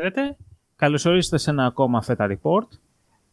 [0.00, 0.36] Χαίρετε.
[0.76, 2.68] Καλώς ορίσατε σε ένα ακόμα Feta Report.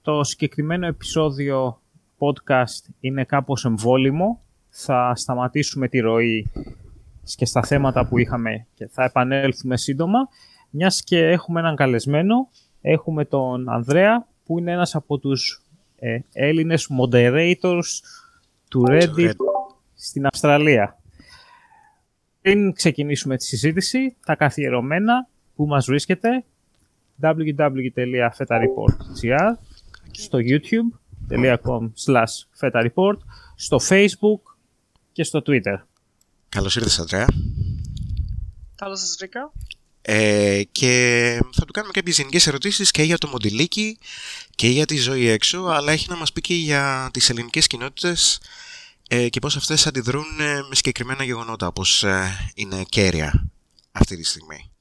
[0.01, 1.81] Το συγκεκριμένο επεισόδιο
[2.17, 4.41] podcast είναι κάπως εμβόλυμο.
[4.69, 6.51] Θα σταματήσουμε τη ροή
[7.35, 10.19] και στα θέματα που είχαμε και θα επανέλθουμε σύντομα.
[10.69, 12.49] Μιας και έχουμε έναν καλεσμένο,
[12.81, 15.63] έχουμε τον Ανδρέα που είναι ένας από τους
[15.95, 18.01] ε, Έλληνες moderators
[18.69, 19.35] του Reddit
[19.93, 20.99] στην Αυστραλία.
[22.41, 26.43] Πριν ξεκινήσουμε τη συζήτηση, τα καθιερωμένα που μας βρίσκεται
[27.23, 29.51] www.fetareport.gr
[30.11, 33.17] στο youtube.com slash fetareport
[33.55, 34.41] στο facebook
[35.11, 35.77] και στο twitter.
[36.49, 37.25] Καλώς ήρθες Αντρέα.
[38.75, 39.51] Καλώς σας βρήκα.
[40.05, 40.91] Ε, και
[41.51, 43.97] θα του κάνουμε κάποιες γενικές ερωτήσεις και για το μοντιλίκι
[44.55, 48.41] και για τη ζωή έξω αλλά έχει να μας πει και για τις ελληνικές κοινότητες
[49.07, 53.51] ε, και πώς αυτές αντιδρούν ε, με συγκεκριμένα γεγονότα όπως ε, είναι κέρια
[53.91, 54.72] αυτή τη στιγμή.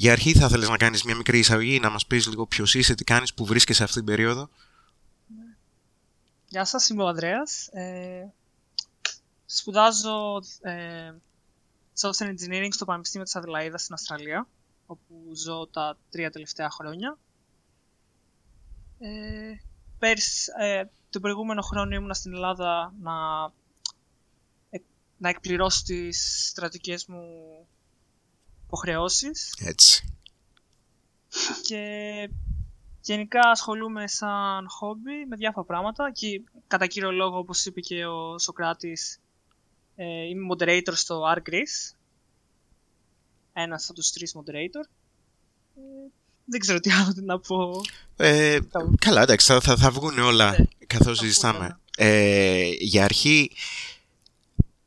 [0.00, 2.94] Για αρχή θα ήθελες να κάνεις μια μικρή εισαγωγή, να μας πεις λίγο ποιος είσαι,
[2.94, 4.48] τι κάνεις, που βρίσκεσαι αυτή την περίοδο.
[6.48, 7.66] Γεια σας, είμαι ο Ανδρέας.
[7.66, 8.32] Ε,
[9.46, 11.12] σπουδάζω ε,
[12.00, 14.46] Software Engineering στο Πανεπιστήμιο της Αδελαίδας στην Αυστραλία,
[14.86, 17.18] όπου ζω τα τρία τελευταία χρόνια.
[18.98, 19.54] Ε,
[19.98, 23.12] πέρσι, ε, τον προηγούμενο χρόνο ήμουνα στην Ελλάδα να,
[24.70, 24.78] ε,
[25.18, 27.22] να εκπληρώσω τις στρατικές μου
[28.68, 29.54] υποχρεώσεις.
[29.58, 30.14] Έτσι.
[31.62, 31.82] Και
[33.00, 38.38] γενικά ασχολούμαι σαν χόμπι με διάφορα πράγματα και κατά κύριο λόγο, όπως είπε και ο
[38.38, 39.18] Σοκράτης,
[39.96, 41.96] ε, είμαι moderator στο R Greece.
[43.52, 44.88] Ένας από τους τρεις moderator.
[45.76, 45.80] Ε,
[46.44, 47.80] δεν ξέρω τι άλλο να πω.
[48.16, 48.58] Ε,
[48.98, 51.58] καλά, εντάξει, θα, θα, θα βγουν όλα Ναι, καθώς θα συζητάμε.
[51.58, 51.80] βγουν.
[51.96, 53.50] Ε, για αρχή,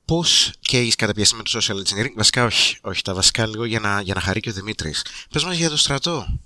[0.06, 2.14] πώς καίγεις καταπιαστεί με το social engineering.
[2.16, 5.06] Βασικά όχι, όχι τα βασικά λίγο για να, για να χαρεί και ο Δημήτρης.
[5.30, 6.40] Πες μας για το στρατό.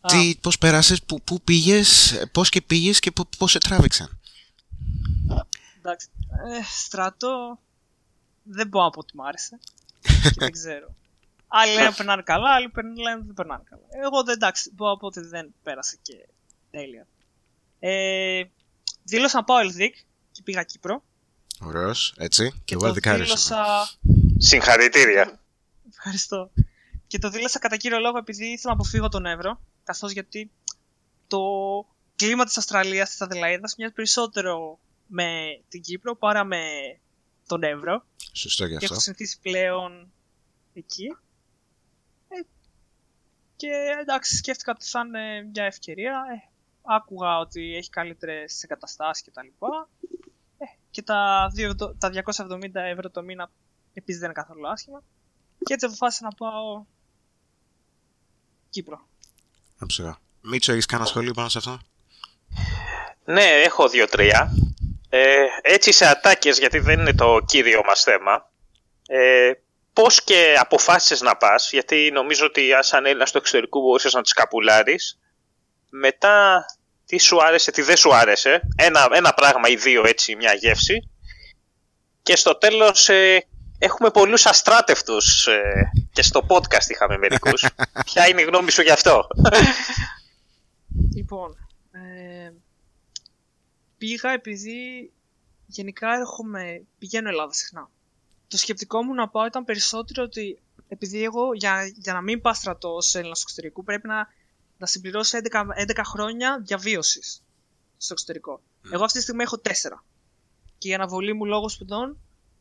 [0.00, 4.20] Α, Τι, πώς πέρασες, πού, πού πήγες, πώς και πήγες και πού- πώς σε τράβηξαν.
[5.78, 6.08] εντάξει.
[6.30, 7.58] Ε, στρατό
[8.42, 9.58] δεν μπορώ να πω ότι μ' άρεσε.
[10.22, 10.94] και δεν ξέρω.
[11.56, 13.82] Άλλοι λένε περνάνε καλά, άλλοι περνάνε- λένε δεν περνάνε καλά.
[14.04, 16.14] Εγώ δεν εντάξει, μπορώ να πω ότι δεν πέρασε και
[16.70, 17.06] τέλεια.
[17.78, 18.42] Ε,
[19.04, 19.94] δήλωσα να πάω Ελδίκ
[20.32, 21.02] και πήγα Κύπρο.
[21.64, 22.50] Ωραίος, έτσι.
[22.50, 23.24] Και, Και εγώ το αδικάρισα.
[23.24, 23.88] δήλωσα
[24.38, 25.40] Συγχαρητήρια.
[25.90, 26.50] Ευχαριστώ.
[27.06, 30.50] Και το δήλωσα κατά κύριο λόγο επειδή ήθελα να αποφύγω τον Εύρο, καθώς γιατί
[31.26, 31.40] το
[32.16, 36.62] κλίμα της Αυστραλίας, της Αδελαίδας, μοιάζει περισσότερο με την Κύπρο παρά με
[37.46, 38.04] τον Εύρο.
[38.32, 38.92] Σωστό γι' Και αυτό.
[38.92, 40.12] έχω συνηθίσει πλέον
[40.74, 41.16] εκεί.
[42.28, 42.40] Ε,
[43.56, 43.70] και
[44.00, 46.24] εντάξει, σκέφτηκα ότι θα είναι μια ευκαιρία.
[46.34, 46.48] Ε,
[46.82, 49.46] άκουγα ότι έχει καλύτερες εγκαταστάσεις κτλ.
[50.94, 53.50] Ε, και τα, δύο- τα 270 ευρώ το μήνα
[53.94, 55.02] επίσης δεν είναι καθόλου άσχημα.
[55.64, 56.84] Και έτσι αποφάσισα να πάω
[58.70, 59.06] Κύπρο.
[59.78, 60.18] Αψογά.
[60.40, 61.78] Μίτσο, έχεις κανένα σχόλιο πάνω σε αυτό;
[63.24, 64.50] Ναι, έχω δύο-τρία.
[65.08, 68.50] Ε, έτσι σε ατάκες, γιατί δεν είναι το κύριο μας θέμα.
[69.06, 69.52] Ε,
[69.92, 74.32] πώς και αποφάσισες να πας, γιατί νομίζω ότι σαν Έλληνας στο εξωτερικό μπορούσες να τις
[74.32, 75.18] καπουλάρεις.
[75.90, 76.64] Μετά,
[77.06, 78.60] τι σου άρεσε, τι δεν σου άρεσε.
[78.76, 81.10] Ένα, ένα πράγμα ή δύο έτσι, μια γεύση.
[82.22, 83.46] Και στο τέλος ε,
[83.78, 87.66] έχουμε πολλούς αστράτευτους ε, και στο podcast είχαμε μερικούς.
[88.06, 89.26] Ποια είναι η γνώμη σου γι' αυτό;
[91.14, 92.52] Λοιπόν, ε,
[93.98, 95.10] πήγα επειδή
[95.66, 97.90] γενικά έρχομαι, πηγαίνω Ελλάδα συχνά.
[98.48, 102.54] Το σκεπτικό μου να πάω ήταν περισσότερο ότι επειδή εγώ για, για να μην πάω
[102.54, 104.28] στρατός ως Έλληνας του εξωτερικού πρέπει να,
[104.84, 107.42] να συμπληρώσω 11, 11 χρόνια διαβίωσης
[107.96, 108.60] στο εξωτερικό.
[108.92, 109.70] Εγώ αυτή τη στιγμή έχω 4.
[110.78, 112.18] Και η αναβολή μου λόγω σπουδών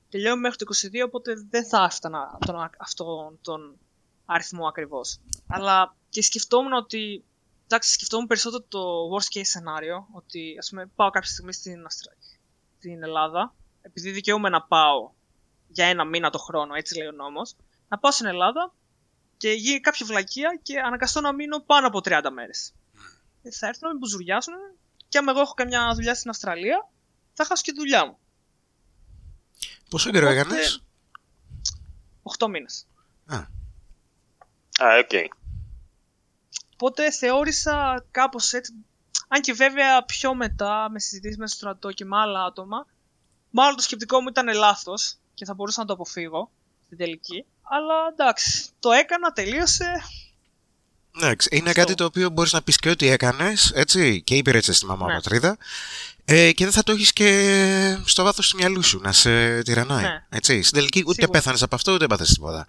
[0.10, 0.66] τελειώνει μέχρι το
[1.04, 3.78] 22, οπότε δεν θα έφτανα τον, αυτόν τον
[4.26, 5.20] αριθμό ακριβώς.
[5.48, 7.24] Αλλά και σκεφτόμουν ότι
[7.66, 12.14] εντάξει, σκεφτόμουν περισσότερο το worst case σενάριο, ότι ας πούμε πάω κάποια στιγμή στην, Αυστρα...
[12.78, 15.12] στην Ελλάδα, επειδή δικαιούμαι να πάω
[15.68, 17.56] για ένα μήνα το χρόνο, έτσι λέει ο νόμος,
[17.88, 18.74] να πάω στην Ελλάδα
[19.44, 22.74] και γίνει κάποια βλακεία και αναγκαστώ να μείνω πάνω από 30 μέρες.
[23.44, 24.54] Ε, θα έρθουν να με μπουζουριάσουν
[25.08, 26.90] και άμα εγώ έχω καμιά δουλειά στην Αυστραλία,
[27.34, 28.18] θα χάσω και τη δουλειά μου.
[29.90, 30.84] Πόσο καιρό Οπότε- έκανες;
[32.24, 32.88] 8 μήνες.
[33.26, 33.36] Α,
[34.86, 35.32] Α, οκ.
[36.74, 38.74] Οπότε θεώρησα κάπως έτσι.
[39.28, 42.88] Αν και βέβαια πιο μετά με συζητήσεις μέσα στο στρατό και με άλλα άτομα,
[43.50, 46.52] μάλλον το σκεπτικό μου ήταν λάθος και θα μπορούσα να το αποφύγω
[46.86, 47.46] στην τελική.
[47.76, 50.04] Αλλά εντάξει, το έκανα, τελείωσε.
[51.18, 51.82] Εντάξει, είναι Αυτό.
[51.82, 55.14] κάτι το οποίο μπορείς να πεις και ότι έκανες, έτσι, και υπηρέτησες στη μαμά Ναι.
[55.14, 55.58] πατρίδα
[56.26, 60.04] ε, και δεν θα το έχεις και στο βάθος του μυαλού σου να σε τυραννάει,
[60.04, 60.26] Ναι.
[60.30, 60.62] έτσι.
[60.62, 61.32] Στην τελική ούτε Σίγουρα.
[61.38, 62.66] πέθανες από αυτό, ούτε έπαθες τίποτα.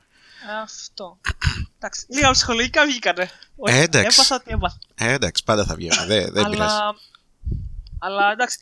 [0.63, 1.19] Αυτό.
[1.77, 3.31] Εντάξει, λίγα ψυχολογικά βγήκανε.
[3.57, 4.21] Όχι, Ε, εντάξει.
[4.21, 4.79] Έπαθα τι έπαθα.
[4.95, 6.07] Ε, εντάξει, πάντα θα βγαίνουν.
[6.07, 6.75] Δεν, δεν πειράζει.
[6.75, 6.95] αλλά,
[7.99, 8.59] αλλά εντάξει,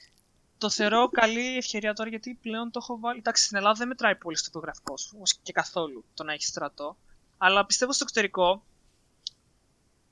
[0.63, 3.19] το θεωρώ καλή ευκαιρία τώρα γιατί πλέον το έχω βάλει.
[3.19, 6.47] Εντάξει, στην Ελλάδα δεν μετράει πολύ στο βιογραφικό σου, ως και καθόλου το να έχεις
[6.49, 6.97] στρατό.
[7.39, 8.65] Αλλά πιστεύω στο εξωτερικό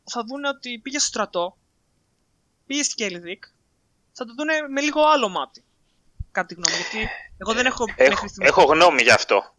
[0.05, 1.57] θα δούνε ότι πήγες στο στρατό,
[2.67, 3.45] πήγες στην Κέλιδικ,
[4.13, 5.65] θα το δούνε με λίγο άλλο μάτι.
[6.31, 7.09] Κάτι γνώμη, γιατί
[7.39, 9.55] εγώ δεν έχω, Έχω, μέχρι στιγμής- έχω γνώμη γι' αυτό.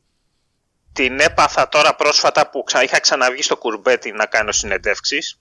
[0.94, 5.40] Την έπαθα τώρα πρόσφατα που ξα- είχα ξαναβγεί στο κουρμπέτι να κάνω συνεντεύξεις.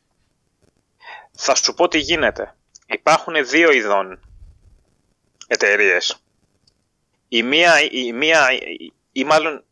[1.32, 2.54] Θα σου πω τι γίνεται.
[2.86, 4.20] Υπάρχουν δύο ειδών
[5.50, 6.22] εταιρείες.
[7.28, 8.48] Η μία, η μία
[9.12, 9.64] ή μάλλον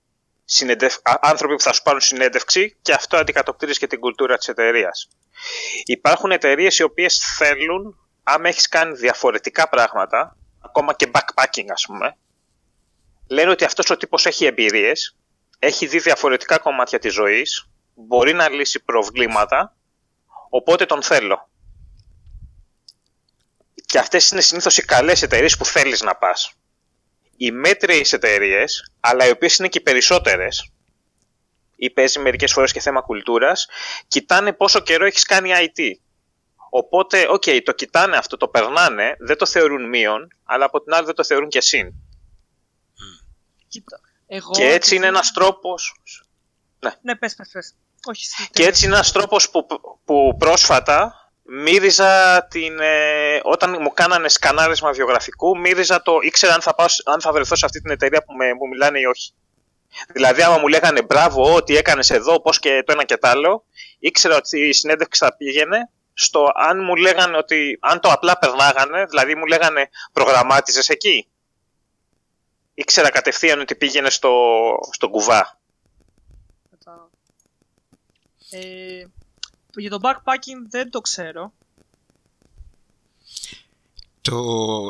[0.45, 0.95] συνεντευ...
[1.03, 5.09] α- άνθρωποι που θα σου πάρουν συνέντευξη και αυτό αντικατοπτρίζεις και την κουλτούρα της εταιρείας.
[5.85, 12.17] Υπάρχουν εταιρείες οι οποίες θέλουν, άμα έχεις κάνει διαφορετικά πράγματα, ακόμα και backpacking ας πούμε,
[13.29, 15.17] λένε ότι αυτός ο τύπος έχει εμπειρίες,
[15.59, 19.77] έχει δει διαφορετικά κομμάτια της ζωής, μπορεί να λύσει προβλήματα,
[20.49, 21.49] οπότε τον θέλω.
[23.89, 26.53] Και αυτές είναι συνήθως οι καλές εταιρείες που θέλεις να πας.
[27.37, 30.71] Οι μέτριες εταιρείες, αλλά οι οποίες είναι και οι περισσότερες,
[31.77, 33.69] ή παίζει μερικές φορές και θέμα κουλτούρας,
[34.09, 35.81] κοιτάνε πόσο καιρό έχεις κάνει IT.
[36.71, 41.07] Οπότε, οκ, το κοιτάνε αυτό, το περνάνε, δεν το θεωρούν μείον, αλλά από την άλλη
[41.07, 41.93] δεν το θεωρούν και συν.
[43.69, 46.01] Κοίτα, εγώ Και έτσι είναι επειδή- ένας τρόπος...
[47.01, 47.75] Ναι, πες, πες, πες.
[48.05, 49.67] Όχι, εσύ, Και έτσι είναι ένας τρόπος που,
[50.05, 52.81] που πρόσφατα μύριζα την...
[52.81, 56.19] ε, όταν μου κάνανε σκανάρισμα βιογραφικού, μύριζα το...
[56.23, 58.69] ήξερα αν θα, πάω, σ- αν θα βρεθώ σε αυτή την εταιρεία που, με, που
[58.69, 59.33] μιλάνε ή όχι.
[60.13, 63.65] Δηλαδή, άμα μου λέγανε μπράβο, ό,τι έκανες εδώ, πώς και το ένα και το άλλο,
[63.99, 69.05] ήξερα ότι η συνέντευξη θα πήγαινε στο αν μου λέγανε ότι, αν το απλά περνάγανε,
[69.05, 71.29] δηλαδή μου λέγανε προγραμμάτιζες εκεί.
[72.75, 74.33] Ήξερα κατευθείαν ότι πήγαινε στο,
[74.93, 75.59] στον κουβά.
[76.71, 77.11] Κατάλαβα.
[78.51, 79.07] Ε,
[79.79, 81.53] για το backpacking δεν το ξέρω.
[84.21, 84.37] Το,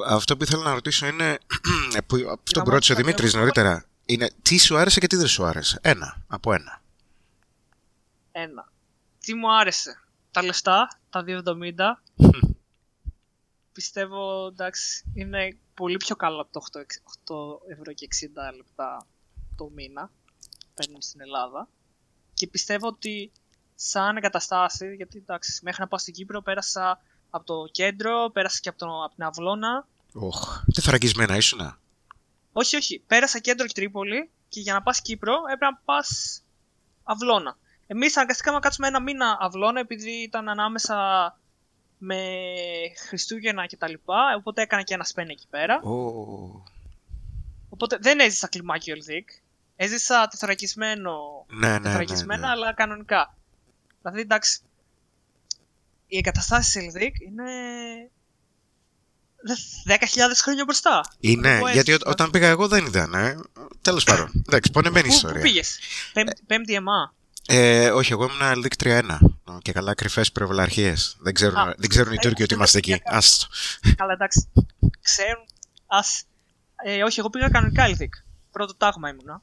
[0.06, 1.38] αυτό που ήθελα να ρωτήσω είναι.
[2.06, 3.84] που, αυτό Να που ρώτησε ο μας Δημήτρης κάνει- νωρίτερα.
[4.06, 5.78] Είναι τι σου άρεσε και τι δεν σου άρεσε.
[5.82, 6.24] Ένα.
[6.26, 6.82] Από ένα.
[8.32, 8.72] Ένα.
[9.18, 10.00] Τι μου άρεσε.
[10.30, 11.72] Τα λεφτά, τα 2,70.
[13.72, 16.78] Πιστεύω, εντάξει, είναι πολύ πιο καλό από το 8,
[17.66, 18.08] 8 ευρώ και
[18.50, 19.06] 60 λεπτά
[19.56, 20.10] το μήνα.
[20.74, 21.68] Παίρνουν στην Ελλάδα.
[22.34, 23.30] Και πιστεύω ότι
[23.80, 28.68] σαν εγκαταστάση, γιατί εντάξει, μέχρι να πάω στην Κύπρο πέρασα από το κέντρο, πέρασα και
[28.68, 29.86] από, το, από την Αυλώνα.
[30.12, 30.62] Οχ.
[30.72, 31.78] Τι θωρακισμένα ήσουνα;
[32.52, 33.02] Όχι, όχι.
[33.06, 36.40] Πέρασα κέντρο και Τρίπολη και για να πας Κύπρο έπρεπε να πας
[37.04, 37.56] Αυλώνα.
[37.86, 40.96] Εμείς αναγκαστήκαμε να κάτσουμε ένα μήνα Αυλώνα επειδή ήταν ανάμεσα
[41.98, 42.20] με
[43.08, 45.80] Χριστούγεννα και τα λοιπά, οπότε έκανα και ένα σπέν εκεί πέρα.
[45.80, 46.62] Ω.
[47.68, 49.28] Οπότε δεν έζησα κλιμάκιο Ελδίκ.
[49.76, 52.52] Έζησα τεθωρακισμένο, Ναι, ναι, ναι, τεθωρακισμένα, ναι.
[52.52, 53.37] αλλά κανονικά.
[54.10, 54.60] Δηλαδή, εντάξει,
[56.06, 57.50] οι εγκαταστάσει Ελδίκ είναι
[59.86, 61.00] 10.000 χρόνια μπροστά.
[61.20, 62.04] Είναι, Να το πω γιατί έτσι.
[62.06, 63.14] ό- όταν πήγα εγώ δεν ήταν.
[63.14, 63.36] Ε.
[63.82, 64.44] Τέλο πάντων.
[64.46, 65.42] Εντάξει, πονεμένη Πού, πού ιστορία.
[65.42, 65.78] πήγες,
[66.12, 67.14] πέμπτη, πέμπτη ΕΜΑ.
[67.50, 69.18] Ε, όχι, εγώ ήμουν Ελδίκ 3-1.
[69.44, 70.94] Ω, Και καλά κρυφέ προβλαρχίε.
[71.18, 73.02] Δεν, ξέρουν, Α, δεν ξέρουν οι ε, Τούρκοι ότι αυτό είμαστε δεν εκεί.
[73.06, 73.46] είναι Άστο.
[73.96, 74.48] Καλά, εντάξει.
[75.02, 75.44] Ξέρουν.
[75.86, 76.22] Ας.
[76.84, 78.14] Ε, όχι, εγώ πήγα κανονικά Ελδίκ.
[78.52, 79.42] Πρώτο τάγμα ήμουνα.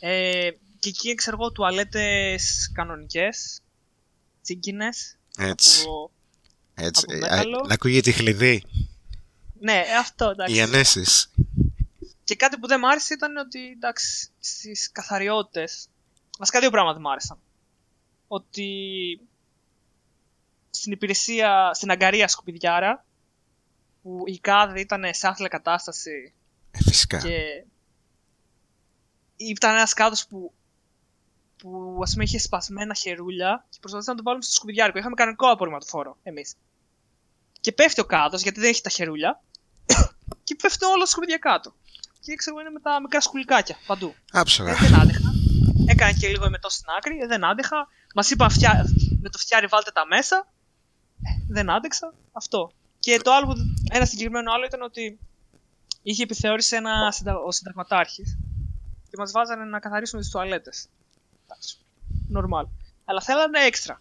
[0.00, 3.60] Ε, και εκεί ξέρω εγώ τουαλέτες κανονικές.
[4.48, 5.16] Τσίγκινες.
[5.38, 5.82] Έτσι.
[5.82, 6.10] Από...
[6.74, 7.04] έτσι.
[7.08, 7.58] από Ε, μέταλλο.
[7.58, 8.64] α, να ακούγεται η χλειδί.
[9.60, 10.54] Ναι, ε, αυτό εντάξει.
[10.54, 11.30] Οι ανέσεις.
[12.24, 15.88] Και κάτι που δεν μ' άρεσε ήταν ότι εντάξει, στις καθαριότητες.
[16.38, 17.38] Βασικά δύο πράγματα μου άρεσαν.
[18.28, 18.70] Ότι
[20.70, 23.04] στην υπηρεσία, στην αγκαρία σκουπιδιάρα,
[24.02, 26.34] που η κάδη ήταν σε άθλια κατάσταση
[26.70, 27.18] Ε, φυσικά.
[27.18, 27.64] Και
[29.36, 30.52] ήταν ένας κάδος που,
[31.58, 34.98] που ας πούμε είχε σπασμένα χερούλια και προσπαθήσαμε να το βάλουμε στο σκουπιδιάρικο.
[34.98, 36.54] Είχαμε κανονικό απορριμματοφόρο εμείς.
[37.60, 39.42] Και πέφτει ο κάδος γιατί δεν έχει τα χερούλια
[40.44, 41.74] και πέφτει όλο το σκουπιδιά κάτω.
[42.20, 44.14] Και ξέρω εγώ είναι με τα μικρά σκουλικάκια παντού.
[44.32, 44.74] Ε, Άψογα.
[44.74, 45.20] δεν άντεχα.
[45.86, 47.88] Έκανα και λίγο εμετό στην άκρη, ε, δεν άντεχα.
[48.14, 48.84] Μας είπαν φτιά...
[49.20, 50.36] με το φτιάρι βάλτε τα μέσα.
[51.22, 52.14] Ε, δεν άντεξα.
[52.32, 52.70] Αυτό.
[52.98, 55.18] Και το άλλο, που- ένα συγκεκριμένο άλλο ήταν ότι
[56.02, 57.36] είχε επιθεώρηση ένα συντα...
[57.38, 58.38] ο συνταγματάρχης
[59.10, 60.86] και μας βάζανε να καθαρίσουμε τις τουαλέτες.
[62.28, 62.66] Νορμάλ.
[63.04, 64.00] Αλλά θέλανε έξτρα.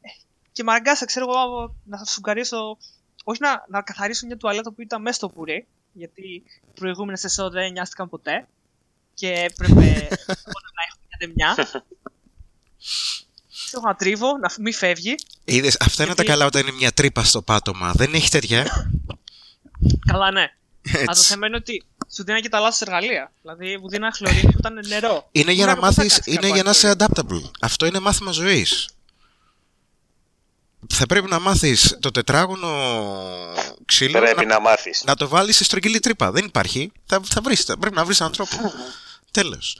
[0.00, 0.08] Ε,
[0.52, 2.78] Και με αναγκάσα, ξέρω εγώ, να σουγκαρίσω.
[3.24, 6.42] Όχι να, να καθαρίσω μια τουαλέτα που ήταν μέσα στο πουρί, γιατί οι
[6.74, 8.46] προηγούμενες ΕΣΟ δεν νοιάστηκαν ποτέ.
[9.14, 9.72] Και έπρεπε
[10.56, 11.54] όταν να έχω μια δεμιά.
[13.66, 15.14] Ξέρω να τρίβω, να μην φεύγει.
[15.44, 17.92] Είδες, αυτά είναι τα Γιατί- καλά όταν είναι μια τρύπα στο πάτωμα.
[17.92, 18.90] Δεν έχει τέτοια.
[20.06, 20.40] Καλά, ναι.
[20.94, 21.22] Αλλά το Έτσι.
[21.24, 21.82] θέμα είναι ότι
[22.16, 23.32] Σου δίνανε και τα λάθο εργαλεία.
[23.42, 25.28] Δηλαδή, μου δίνανε χλωρίνη που ήταν νερό.
[25.32, 26.94] Είναι για να Μου λέγανε, «Πώς θα μάθεις, κάτσεις είναι κάπου για να άλλο;» είσαι
[26.98, 27.50] adaptable.
[27.60, 28.88] Αυτό είναι μάθημα ζωής.
[30.94, 32.68] Θα πρέπει να μάθεις το τετράγωνο
[33.84, 35.02] ξύλο Πρέπει να, να μάθεις.
[35.06, 36.30] να το βάλεις σε στρογγυλή τρύπα.
[36.30, 36.92] Δεν υπάρχει.
[37.06, 38.72] Θα, θα βρεις, θα πρέπει να βρεις έναν τρόπο.
[39.30, 39.78] Τέλος.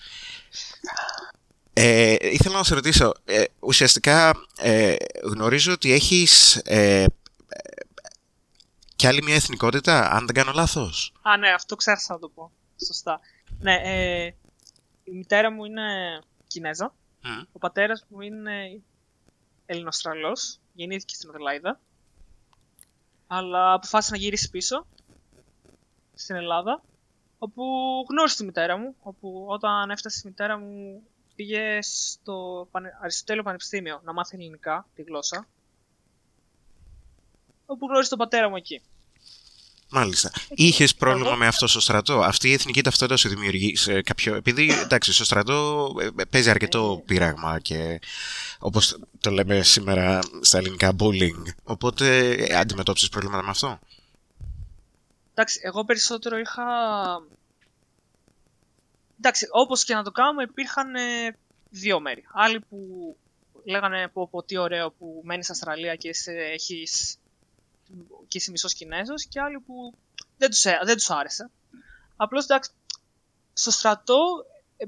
[1.73, 7.05] Ε, ήθελα να σε ρωτήσω, ε, ουσιαστικά ε, γνωρίζω ότι έχεις ε, ε,
[8.97, 11.13] και άλλη μια εθνικότητα, αν δεν κάνω λάθος.
[11.23, 12.51] Α, ναι, αυτό ξέχασα να το πω.
[12.85, 13.21] Σωστά.
[13.59, 14.25] Ναι, ε,
[15.05, 16.95] η μητέρα μου είναι Κινέζα.
[17.23, 17.43] Μμ.
[17.53, 18.81] Ο πατέρας μου είναι
[19.67, 20.59] Ελληνοστραλός.
[20.73, 21.81] Γεννήθηκε στην Αδελάιδα.
[23.27, 24.87] Αλλά αποφάσισε να γυρίσει πίσω
[26.15, 26.83] στην Ελλάδα.
[27.39, 27.65] Όπου
[28.11, 28.95] γνώρισε τη μητέρα μου.
[29.03, 31.03] Όπου όταν έφτασε η μητέρα μου
[31.35, 35.47] πήγε στο Πανε- Αριστοτέλειο Πανεπιστήμιο να μάθει ελληνικά, τη γλώσσα.
[37.67, 38.81] Όπου γνώρισε τον πατέρα μου εκεί.
[39.91, 40.31] Μάλιστα.
[40.49, 44.35] Είχες πρόβλημα Εγώ- με αυτό στο στρατό; Αυτή η εθνική ταυτότητα σου δημιουργεί σε κάποιο.
[44.35, 47.05] Επειδή εντάξει, στο στρατό ε, παίζει αρκετό Ε.
[47.07, 48.01] πείραγμα και
[48.59, 51.43] όπως το λέμε σήμερα στα ελληνικά bullying.
[51.65, 53.79] Οπότε ε, αντιμετώπισες προβλήματα με αυτό;
[55.31, 56.65] Εντάξει, εγώ περισσότερο είχα.
[59.19, 61.37] Εντάξει, όπως και να το κάνουμε, υπήρχαν ε,
[61.71, 62.25] δύο μέρη.
[62.33, 62.77] Άλλοι που
[63.65, 67.17] λέγανε πω, πω τι ωραίο που μένεις στην Αυστραλία και είσαι, έχεις,
[68.29, 69.95] και είσαι μισός Κινέζος και άλλοι που
[70.39, 71.51] δεν τους, ε- δεν τους άρεσε.
[72.17, 72.71] Απλώς εντάξει,
[73.53, 74.85] στο στρατό ε,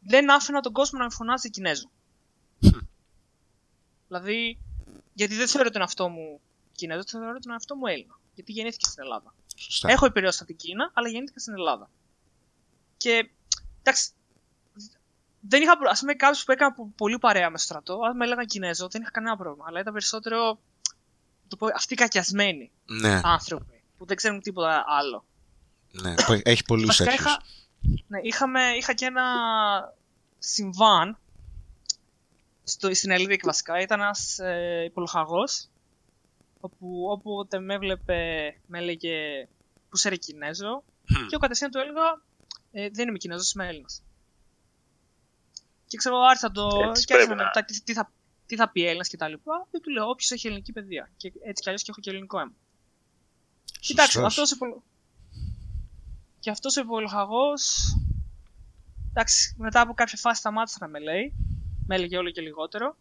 [0.00, 1.90] δεν άφηνα τον κόσμο να με φωνάζει Κινέζο.
[4.08, 4.58] δηλαδή,
[5.14, 6.40] γιατί δεν θεωρώ τον εαυτό μου
[6.72, 8.18] Κινέζο, θεωρώ τον εαυτό μου Έλληνα.
[8.34, 9.34] Γιατί γεννήθηκε στην Ελλάδα.
[9.56, 9.90] Σωστά.
[9.90, 11.90] Έχω επηρεώσει από την Κίνα, αλλά γεννήθηκα στην Ελλάδα.
[12.96, 13.30] Και
[13.82, 14.10] εντάξει,
[15.40, 15.92] δεν είχα πρόβλημα.
[15.96, 18.88] Α πούμε, κάποιου που έκανα πο- πολύ παρέα με στο στρατό, αν με έλεγαν Κινέζο,
[18.88, 19.64] δεν είχα κανένα πρόβλημα.
[19.68, 20.60] Αλλά ήταν περισσότερο
[21.48, 25.24] το πω, αυτοί οι κακιασμένοι Ναι, άνθρωποι που δεν ξέρουν τίποτα άλλο.
[25.90, 26.14] ναι.
[26.14, 27.24] που Έχει πολλούς Βασικά τέτοιου.
[27.26, 27.42] είχα,
[28.08, 29.24] ναι, είχαμε, είχα και ένα
[30.38, 31.18] συμβάν
[32.64, 33.80] στο, στην Ελβίκ βασικά.
[33.80, 35.68] Ήταν ένας ε, υπολογαγός
[36.60, 38.16] όπου όποτε με έβλεπε
[38.66, 39.48] με έλεγε
[39.88, 41.14] που είσαι ρε Κινέζο Μμ.
[41.14, 42.20] και εγώ κατευθείαν του έλεγα
[42.72, 44.02] ε, δεν είμαι Κινέζος, είμαι Έλληνας.
[45.86, 46.66] Και ξέρω, άρχισα το.
[46.88, 48.10] Έτσι και άρχισα πρέπει να να- ρωτάω τι, τι, θα,
[48.48, 49.66] τι θα πει Έλληνας και τα λοιπά.
[49.70, 51.10] Και του λέω: Όποιος έχει ελληνική παιδεία.
[51.16, 52.52] Και έτσι κι αλλιώς και έχω και ελληνικό αίμα.
[53.80, 54.38] Κοιτάξτε, Σωστός.
[54.38, 54.82] αυτό ο υπολο...
[56.40, 57.46] Και αυτό ο υπολογαγό.
[59.10, 61.32] Εντάξει, μετά από κάποια φάση σταμάτησε να με λέει.
[61.86, 62.96] Με έλεγε όλο και λιγότερο.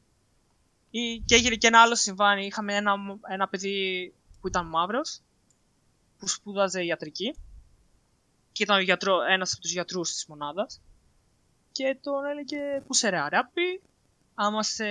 [0.89, 2.37] Ή, και έγινε και ένα άλλο συμβάν.
[2.37, 2.95] Είχαμε ένα,
[3.29, 5.21] ένα παιδί που ήταν μαύρος,
[6.17, 7.35] που σπούδαζε ιατρική.
[8.51, 10.81] Και ήταν ο γιατρό, ένας από τους γιατρούς της μονάδας.
[11.71, 13.81] Και τον έλεγε «Πού σε ρε αράπη,
[14.39, 14.85] άμα σε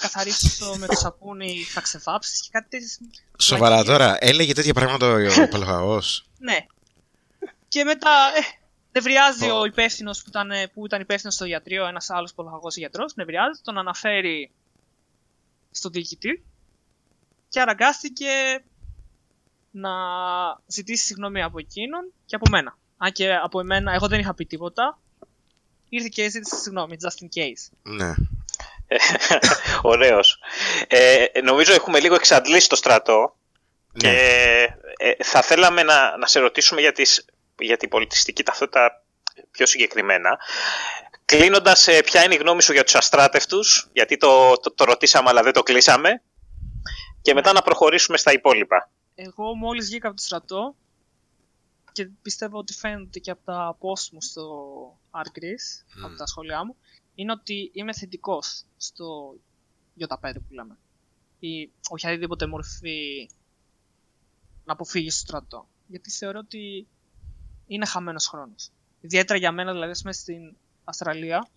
[0.00, 3.00] καθαρίσω με το σαπούνι θα ξεβάψεις» και κάτι τέτοιες
[3.38, 3.98] Σοβαρά βλακίες.
[3.98, 6.02] τώρα, έλεγε τέτοια πράγματα ο υπολογαγό.
[6.38, 6.66] Ναι.
[7.68, 8.40] Και μετά ε,
[8.92, 9.58] νευριάζει Πω.
[9.58, 13.78] ο υπεύθυνος που ήταν, που ήταν υπεύθυνος στο ιατρείο, ένας άλλος πολαγωγό γιατρός, νευριάζει, τον
[13.78, 14.50] αναφέρει
[15.70, 16.42] στον διοικητή
[17.48, 18.62] και αναγκάστηκε
[19.70, 19.90] να
[20.66, 22.78] ζητήσει συγγνώμη από εκείνον και από μένα.
[22.96, 24.98] Αν και από εμένα, εγώ δεν είχα πει τίποτα.
[25.88, 27.70] Ήρθε και ζήτησε συγγνώμη, just in case.
[27.82, 28.14] Ναι.
[29.82, 30.38] Ωραίος.
[30.86, 33.36] Ε, νομίζω έχουμε λίγο εξαντλήσει το στρατό
[33.96, 34.16] και ναι.
[34.96, 37.24] ε, θα θέλαμε να, να σε ρωτήσουμε για, τις,
[37.58, 39.02] για την πολιτιστική ταυτότητα
[39.50, 40.38] πιο συγκεκριμένα.
[41.24, 45.42] Κλείνοντας, ποια είναι η γνώμη σου για τους αστράτευτους, γιατί το, το, το ρωτήσαμε αλλά
[45.42, 46.22] δεν το κλείσαμε.
[47.22, 48.90] Και μετά να προχωρήσουμε στα υπόλοιπα.
[49.14, 50.74] Εγώ μόλις βγήκα από το στρατό
[51.92, 54.44] και πιστεύω ότι φαίνεται και από τα post μου στο
[55.10, 56.76] Art Greece, από τα σχόλιά μου,
[57.14, 59.36] είναι ότι είμαι θετικός στο
[59.98, 60.76] Ι5 που λέμε.
[61.38, 63.30] Ή οποιαδήποτε μορφή
[64.64, 65.68] να αποφύγεις στο στρατό.
[65.86, 66.86] Γιατί θεωρώ ότι
[67.66, 68.70] είναι χαμένος χρόνος.
[69.00, 71.48] Ιδιαίτερα για μένα, δηλαδή, μέσα στην Αυστραλία,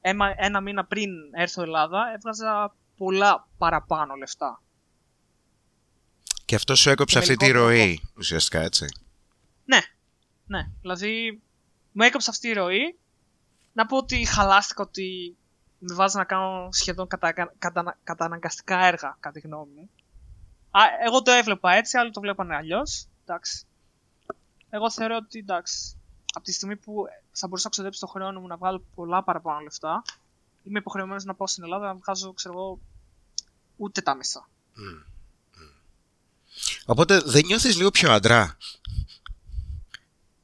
[0.00, 4.62] έμα- ένα μήνα πριν έρθω Ελλάδα, έβγαζα πολλά παραπάνω λεφτά.
[6.44, 8.86] Και αυτό σου έκοψε Και αυτή τη λιγότερο ροή, ουσιαστικά έτσι.
[9.64, 9.80] Ναι,
[10.46, 10.70] ναι.
[10.80, 11.42] Δηλαδή,
[11.92, 12.98] μου έκοψε αυτή η ροή.
[13.78, 15.36] Να πω ότι χαλάστηκα ότι
[15.78, 19.90] με βάζει να κάνω σχεδόν κατα, κατα, καταναγκαστικά έργα, κατά τη γνώμη μου.
[20.70, 23.06] Α, εγώ το έβλεπα έτσι, άλλοι το βλέπανε αλλιώς.
[23.24, 23.64] Εντάξει.
[24.70, 25.96] Εγώ θεωρώ ότι εντάξει.
[26.34, 29.60] Από τη στιγμή που θα μπορούσα να ξοδέψω το χρόνο μου να βγάλω πολλά παραπάνω
[29.60, 30.02] λεφτά,
[30.62, 32.80] είμαι υποχρεωμένος να πάω στην Ελλάδα να βγάζω, ξέρω εγώ,
[33.76, 34.48] ούτε τα μισά.
[36.86, 38.56] Οπότε δεν νιώθεις λίγο πιο αντρά;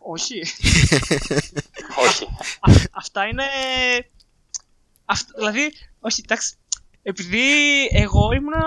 [0.07, 0.41] Όχι.
[2.07, 2.25] Όχι.
[2.61, 3.45] Α- αυτά είναι.
[5.05, 6.55] Αυ- δηλαδή, όχι, εντάξει.
[7.03, 7.45] Επειδή
[7.93, 8.63] εγώ ήμουνα.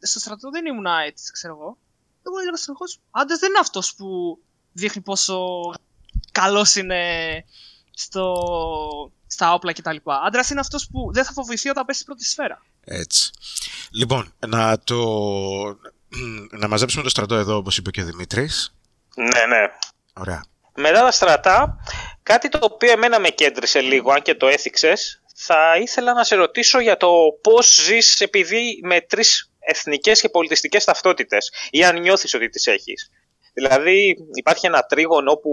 [0.00, 1.78] Στο στρατό δεν ήμουνα έτσι, ξέρω εγώ.
[2.26, 4.38] εγώ έλεγα συνεχώ, άντρα δεν είναι αυτός που
[4.72, 5.48] δείχνει πόσο
[6.32, 7.44] καλός είναι
[7.94, 8.34] στο,
[9.26, 9.96] στα όπλα κτλ.
[10.04, 12.62] Άντρας είναι αυτός που δεν θα φοβηθεί όταν πέσει στην πρώτη σφαίρα.
[12.84, 13.30] Έτσι.
[13.90, 15.78] Λοιπόν, να το.
[16.50, 18.72] Να μαζέψουμε το στρατό εδώ, όπως είπε και ο Δημήτρης.
[19.18, 19.68] Ναι, ναι.
[20.14, 20.44] Ωραία.
[20.74, 21.78] Μετά τα στρατά,
[22.22, 26.34] κάτι το οποίο εμένα με κέντρισε λίγο, αν και το έθιξες, θα ήθελα να σε
[26.34, 27.10] ρωτήσω για το
[27.42, 33.10] πώς ζεις επειδή με τρεις εθνικές και πολιτιστικές ταυτότητες ή αν νιώθεις ότι τις έχεις.
[33.52, 35.50] Δηλαδή υπάρχει ένα τρίγωνο όπου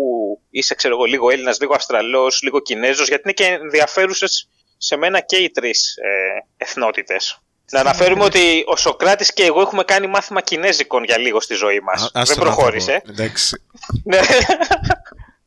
[0.50, 5.20] είσαι ξέρω εγώ λίγο Έλληνας, λίγο Αυστραλός, λίγο Κινέζος γιατί είναι και ενδιαφέρουσες σε μένα
[5.20, 7.40] και οι τρεις ε, εθνότητες.
[7.72, 11.80] Να αναφέρουμε ότι ο Σοκράτης και εγώ έχουμε κάνει μάθημα Κινέζικων για λίγο στη ζωή
[11.80, 12.02] μας.
[12.04, 13.02] Α- άστο Δεν να το προχώρησε.
[13.06, 13.12] πω.
[13.12, 13.62] Εντάξει.
[14.04, 14.18] Ναι.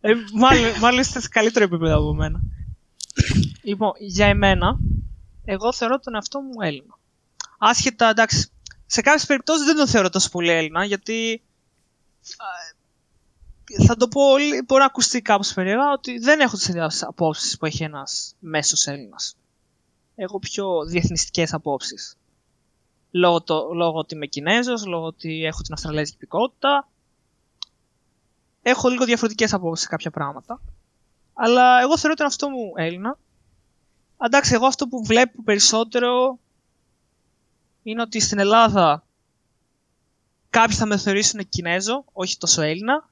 [0.00, 2.40] Ε, μάλλον, μάλλον είστε σε καλύτερο επίπεδο από μένα.
[3.62, 4.76] λοιπόν, για εμένα,
[5.44, 6.98] εγώ θεωρώ τον εαυτό μου Έλληνα.
[7.58, 8.50] Άσχετα, εντάξει,
[8.86, 11.42] σε κάποιες περιπτώσεις δεν τον θεωρώ τόσο πολύ Έλληνα, γιατί.
[12.36, 12.46] α,
[13.86, 17.58] θα το πω, λι- μπορεί να ακουστεί κάπως περίεργα, ότι δεν έχω τις ίδιες απόψεις
[17.58, 19.36] που έχει ένας μέσος Έλληνας.
[20.20, 22.16] Έχω πιο διεθνιστικές απόψεις.
[23.10, 26.88] Λόγω, το, λόγω ότι είμαι Κινέζος, λόγω ότι έχω την Αυστραλέζικη υπηκότητα,
[28.62, 30.60] έχω λίγο διαφορετικές απόψεις σε κάποια πράγματα.
[31.34, 33.18] Αλλά εγώ θεωρώ τον αυτό μου Έλληνα.
[34.24, 36.38] Εντάξει, εγώ αυτό που βλέπω περισσότερο
[37.82, 39.04] είναι ότι στην Ελλάδα
[40.50, 43.08] κάποιοι θα με θεωρήσουν Κινέζο, όχι τόσο Έλληνα.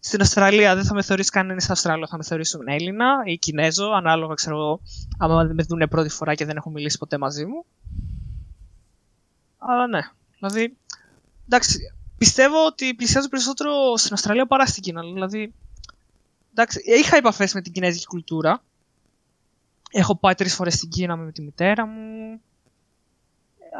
[0.00, 4.34] Στην Αυστραλία δεν θα με θεωρήσει κανένας Αυστράλο, θα με θεωρήσουν Έλληνα ή Κινέζο, ανάλογα
[4.34, 4.80] ξέρω εγώ,
[5.18, 7.64] άμα με δουν πρώτη φορά και δεν έχω μιλήσει ποτέ μαζί μου.
[9.58, 10.00] Αλλά ναι,
[10.38, 10.76] δηλαδή,
[11.46, 11.78] εντάξει,
[12.18, 15.02] πιστεύω ότι πλησιάζω περισσότερο στην Αυστραλία παρά στην Κίνα.
[15.02, 15.54] Δηλαδή,
[16.50, 18.62] εντάξει, είχα επαφές με την κινέζικη κουλτούρα.
[19.90, 22.40] Έχω πάει τρεις φορές στην Κίνα με τη μητέρα μου.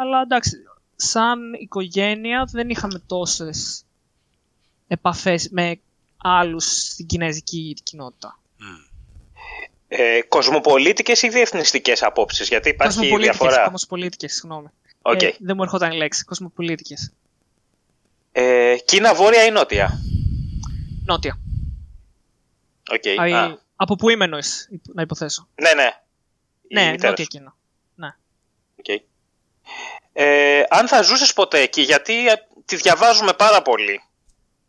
[0.01, 0.57] Αλλά εντάξει,
[0.97, 3.85] σαν οικογένεια δεν είχαμε τόσες
[4.87, 5.81] επαφές με
[6.23, 8.39] άλλους στην κινέζικη κοινότητα.
[9.89, 13.71] Ε, κοσμοπολίτικες ή διεθνιστικές απόψεις, γιατί υπάρχει Κοσμοπολίτικες, διαφορά.
[13.71, 14.67] κοσμοπολίτικες, συγγνώμη.
[15.03, 15.23] Οκ.
[15.23, 16.25] Ε, δεν μου ερχόταν η λέξη.
[16.25, 17.13] Κοσμοπολίτικες.
[18.33, 20.01] Ε, Κίνα βόρεια ή νότια;
[21.05, 21.39] Νότια.
[22.91, 23.21] Οκ.
[23.35, 25.91] Α, Α, από πού είμαι εννοείς, υπ- να υποθέσω; ναι, ναι.
[26.69, 27.31] Η ναι, μητέρας νότια σου.
[27.31, 27.57] Κίνα.
[27.95, 28.15] Ναι.
[28.79, 29.01] Οκ.
[30.13, 32.33] Ε, αν θα ζούσες ποτέ εκεί, γιατί ε,
[32.65, 34.03] τη διαβάζουμε πάρα πολύ.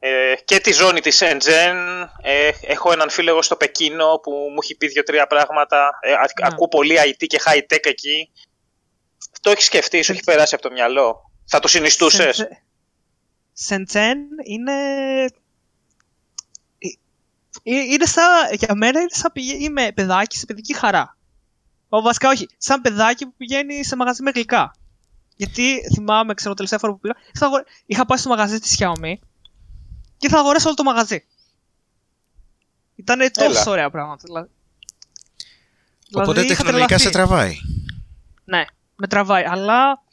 [0.04, 1.78] Ε, και τη ζώνη της Σεντζέν,
[2.22, 5.90] ε, έχω έναν φίλο εγώ στο Πεκίνο που μου έχει πει δύο-τρία πράγματα.
[6.02, 6.48] Ε, α- Ναι.
[6.48, 8.32] Ακούω πολύ IT και high tech εκεί.
[9.42, 11.32] Το έχεις σκεφτεί, σου έχει περάσει από το μυαλό.
[11.46, 12.62] Θα το συνιστούσες; Σεντζέ-
[13.54, 14.74] Σεντζέν είναι...
[16.78, 16.88] Ε,
[17.64, 19.54] ε, Είναι σαν, για μένα είναι σαν πηγα...
[19.58, 21.18] είμαι παιδάκι σε παιδική χαρά.
[21.90, 24.76] Ο, βασικά όχι, σαν παιδάκι που πηγαίνει σε μαγαζί με γλυκά.
[25.36, 29.14] Γιατί θυμάμαι, ξέρω, τελευταία φορά που πήγα, είχα, αγορ- είχα πάει στο μαγαζί της Xiaomi
[30.22, 31.26] και θα αγοράσω όλο το μαγαζί.
[32.96, 34.22] Ήταν τόσο ωραία πράγματα.
[34.26, 34.50] Δηλαδή.
[36.14, 37.30] Οπότε Δηλαδή, είχα τεχνολογικά σε τρελαθεί.
[37.30, 37.56] τραβάει.
[38.44, 39.44] Ναι, με τραβάει.
[39.44, 40.04] Αλλά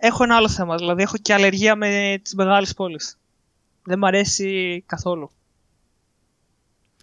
[0.00, 0.76] έχω ένα άλλο θέμα.
[0.76, 3.18] Δηλαδή, έχω και αλλεργία με τις μεγάλες πόλεις.
[3.82, 5.30] Δεν μ' αρέσει καθόλου.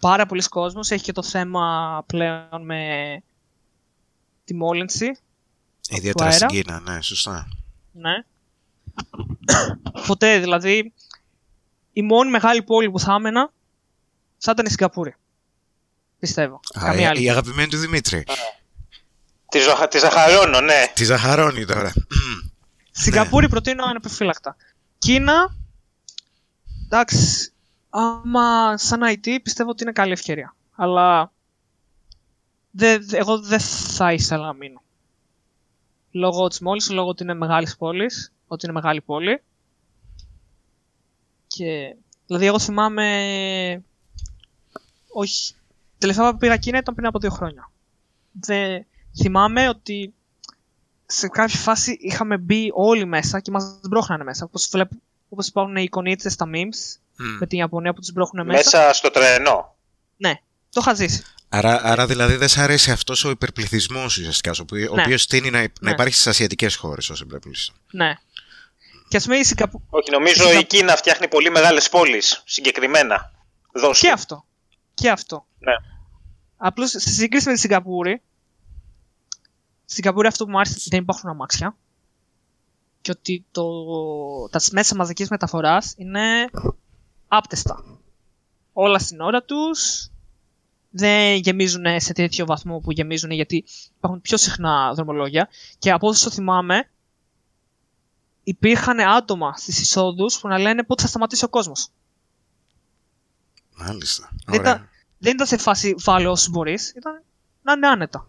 [0.00, 0.90] Πάρα πολλοί κόσμος.
[0.90, 3.22] Έχει και το θέμα πλέον με
[4.44, 5.18] τη μόλυνση.
[5.88, 6.62] Ιδιαίτερα στην αέρα.
[6.62, 7.48] Κίνα, ναι, σωστά.
[7.92, 8.24] Ναι.
[10.06, 10.92] Ποτέ, δηλαδή,
[11.92, 13.50] η μόνη μεγάλη πόλη που θα έμενα
[14.38, 15.14] θα ήταν η Σιγκαπούρη.
[16.18, 16.60] Πιστεύω.
[16.78, 17.22] Α, Καμία η, άλλη.
[17.22, 18.24] η αγαπημένη του Δημήτρη.
[19.48, 19.88] Τη, ζαχα...
[19.88, 20.84] τη ζαχαρώνω, ναι.
[20.94, 21.92] Τη ζαχαρώνει τώρα.
[22.90, 24.56] Σιγκαπούρη προτείνω ανεπιφύλακτα.
[24.98, 25.56] Κίνα,
[26.84, 27.52] εντάξει,
[27.90, 30.54] άμα σαν IT πιστεύω ότι είναι καλή ευκαιρία.
[30.74, 31.32] Αλλά
[32.70, 34.82] δε, δε- εγώ δεν θα ήθελα να μείνω.
[36.10, 39.42] Λόγω της μόλις, λόγω ότι είναι μεγάλης πόλης, ότι είναι μεγάλη πόλη.
[41.54, 41.94] Και,
[42.26, 43.82] δηλαδή εγώ θυμάμαι,
[45.12, 45.54] όχι,
[45.98, 47.70] τελευταία φορά που πήγα Κίνα ήταν πριν από δύο χρόνια.
[48.32, 48.80] Δε,
[49.22, 50.14] θυμάμαι ότι
[51.06, 54.44] σε κάποια φάση είχαμε μπει όλοι μέσα και μας μπρόχνανε μέσα.
[54.44, 54.96] Όπως, βλέπω,
[55.28, 57.36] όπως υπάρχουν οι εικονίτσες στα memes Μμ.
[57.38, 58.78] με την Ιαπωνία που τους μπρόχνουν μέσα.
[58.78, 59.74] Μέσα στο τρένο.
[60.16, 60.32] Ναι,
[60.70, 61.22] το είχα ζήσει.
[61.48, 65.02] Άρα, άρα δηλαδή δεν σ' αρέσει αυτός ο υπερπληθυσμός ουσιαστικά, ο οποίο- ο Ναι.
[65.02, 65.90] οποίος τείνει να, να Ναι.
[65.90, 67.74] υπάρχει στις ασιατικές χώρες ως υπερπληθυσμό.
[67.90, 68.14] Ναι.
[69.12, 69.82] Και ας πούμε η Σιγκαπου...
[69.90, 73.32] Όχι, νομίζω Σιγα- η Κίνα φτιάχνει πολύ μεγάλες πόλεις, συγκεκριμένα.
[73.72, 74.06] Δώστε.
[74.06, 74.44] Και αυτό.
[74.94, 75.46] Και αυτό.
[75.58, 75.72] Ναι.
[76.56, 78.22] Απλώς σε σύγκριση με τη Σιγκαπούρη,
[79.84, 81.76] στη Σιγκαπούρη αυτό που μου άρεσε δεν υπάρχουν αμάξια
[83.00, 83.64] και ότι το,
[84.50, 86.50] τα μέσα μαζικής μεταφοράς είναι
[87.28, 87.84] άπτεστα.
[88.72, 90.10] Όλα στην ώρα τους,
[90.90, 93.64] δεν γεμίζουν σε τέτοιο βαθμό που γεμίζουν γιατί
[93.96, 95.48] υπάρχουν πιο συχνά δρομολόγια
[95.78, 96.90] και από όσο θυμάμαι
[98.44, 101.88] υπήρχαν άτομα στις εισόδους που να λένε πότε θα σταματήσει ο κόσμος.
[103.74, 104.28] Μάλιστα.
[104.46, 104.72] Δεν Ωραία.
[104.72, 107.22] ήταν, δεν ήταν σε φάση βάλε όσους μπορείς, ήταν
[107.62, 108.26] να είναι άνετα.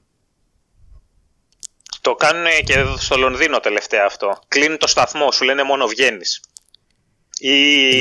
[2.02, 4.39] Το κάνουν και στο Λονδίνο τελευταία αυτό.
[4.47, 6.41] Κλείνει το σταθμό, σου λένε μόνο βγαίνεις.
[7.39, 7.52] Ή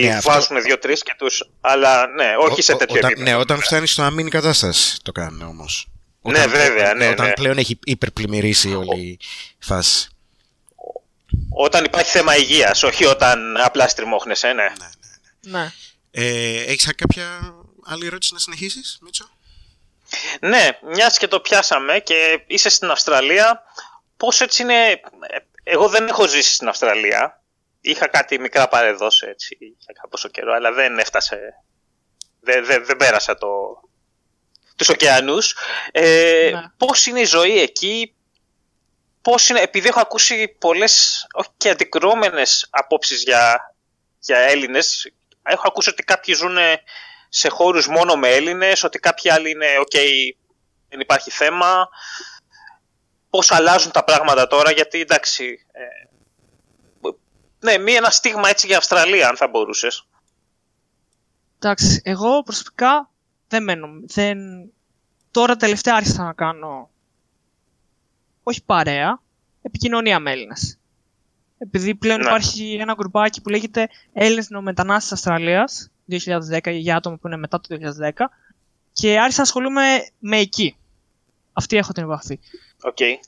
[0.00, 1.26] Ναι, αυτό- βάζουν δύο-τρεις και του.
[1.60, 3.30] Αλλά ναι, όχι σε Ο- τέτοιο όταν, επίπεδο.
[3.30, 5.86] Ναι, όταν φτάνει στο αμήνη κατάσταση το κάνουν όμως.
[6.22, 7.32] Ναι, βέβαια, ναι, Όταν ναι.
[7.32, 9.18] πλέον έχει υπερπλημμυρίσει όλη η
[9.58, 10.08] φάση.
[11.56, 14.72] Όταν υπάρχει θέμα υγείας, όχι όταν απλά στριμώχνεσαι, ναι.
[15.40, 15.72] Ναι.
[16.10, 19.28] Ε, έχεις κάποια άλλη ερώτηση να συνεχίσεις, Μίτσο;
[20.40, 23.62] Ναι, μιας και το πιάσαμε και είσαι στην Αυστραλία,
[24.16, 24.82] πώς έτσι είναι.
[24.90, 25.00] ε,
[25.62, 27.42] Εγώ δεν έχω ζήσει στην Αυστραλία.
[27.80, 31.38] Είχα κάτι μικρά πάρε δώσε έτσι για κάποιο καιρό, αλλά δεν έφτασε.
[32.40, 33.48] Δεν, δεν, δεν πέρασα το,
[34.76, 35.56] τους ωκεανούς.
[35.92, 36.62] Ε, Ναι.
[36.76, 38.14] Πώς είναι η ζωή εκεί,
[39.22, 43.74] πώς είναι, επειδή έχω ακούσει πολλές, όχι και αντικρουόμενες απόψεις για,
[44.18, 46.56] για Έλληνες, έχω ακούσει ότι κάποιοι ζουν
[47.28, 49.92] σε χώρους μόνο με Έλληνες, ότι κάποιοι άλλοι είναι οκ,
[50.88, 51.88] δεν υπάρχει θέμα.
[53.30, 56.08] Πώς αλλάζουν τα πράγματα τώρα, γιατί εντάξει, ε,
[57.60, 60.06] ναι, μία ένα στίγμα έτσι για Αυστραλία, αν θα μπορούσες.
[61.58, 63.10] Εντάξει, εγώ προσωπικά
[63.48, 63.88] δεν μένω.
[64.02, 64.38] Δεν...
[65.30, 66.90] Τώρα τελευταία άρχισα να κάνω
[68.42, 69.20] όχι παρέα,
[69.62, 70.78] επικοινωνία με Έλληνες.
[71.58, 72.24] Επειδή πλέον Ναι.
[72.26, 77.60] υπάρχει ένα γκρουπάκι που λέγεται Έλληνες Νεομετανάστες της Αυστραλίας 2010 για άτομα που είναι μετά
[77.60, 78.30] το 2010
[78.92, 79.82] και άρχισα να ασχολούμαι
[80.18, 80.76] με εκεί.
[81.52, 82.38] Αυτή έχω την επαφή.
[82.82, 83.00] Οκ.
[83.00, 83.18] Ε,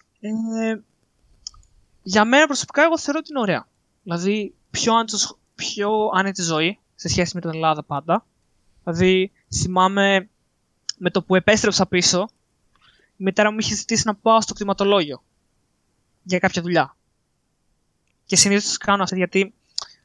[2.02, 3.66] για μένα προσωπικά εγώ θεωρώ ότι είναι ωραία.
[4.02, 8.26] Δηλαδή πιο, άνετος, πιο άνετη ζωή σε σχέση με την Ελλάδα πάντα.
[8.84, 10.28] Δηλαδή θυμάμαι
[10.98, 12.28] με το που επέστρεψα πίσω
[13.16, 15.22] η μητέρα μου είχε ζητήσει να πάω στο κτηματολόγιο
[16.22, 16.96] για κάποια δουλειά.
[18.26, 19.54] Και συνήθως το κάνω αυτό γιατί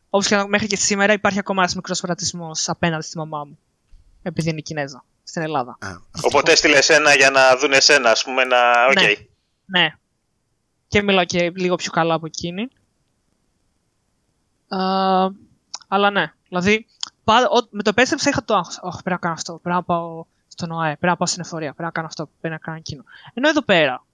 [0.10, 3.58] όπως και να- μέχρι και σήμερα υπάρχει ακόμα ένας μικρός φανατισμός απέναντι στη μαμά μου.
[4.22, 5.72] Επειδή είναι Κινέζα στην Ελλάδα.
[5.80, 6.28] Α, αυτό.
[6.28, 8.58] Οπότε έστειλε ένα για να δουν εσένα, ας πούμε, να...
[8.90, 8.94] Οκ.
[9.02, 9.14] Ναι.
[9.80, 9.96] Ναι.
[10.88, 12.68] Και μιλάω και λίγο πιο καλά από εκείνη.
[14.68, 14.80] Α,
[15.88, 16.34] αλλά ναι.
[16.48, 16.86] Δηλαδή,
[17.24, 18.80] πάντα, ο- με το επέστρεψα είχα το άγχος.
[18.82, 19.54] Όχι, πρέπει να κάνω αυτό.
[19.54, 20.26] Πρέπει να πάω
[20.60, 20.90] στον ΟΑΕΔ.
[20.90, 21.68] Πρέπει να πάω στην εφορία.
[21.68, 22.30] Πρέπει να κάνω αυτό.
[22.40, 23.04] Πρέπει να κάνω εκείνο.
[23.34, 24.06] Ενώ εδώ πέρα,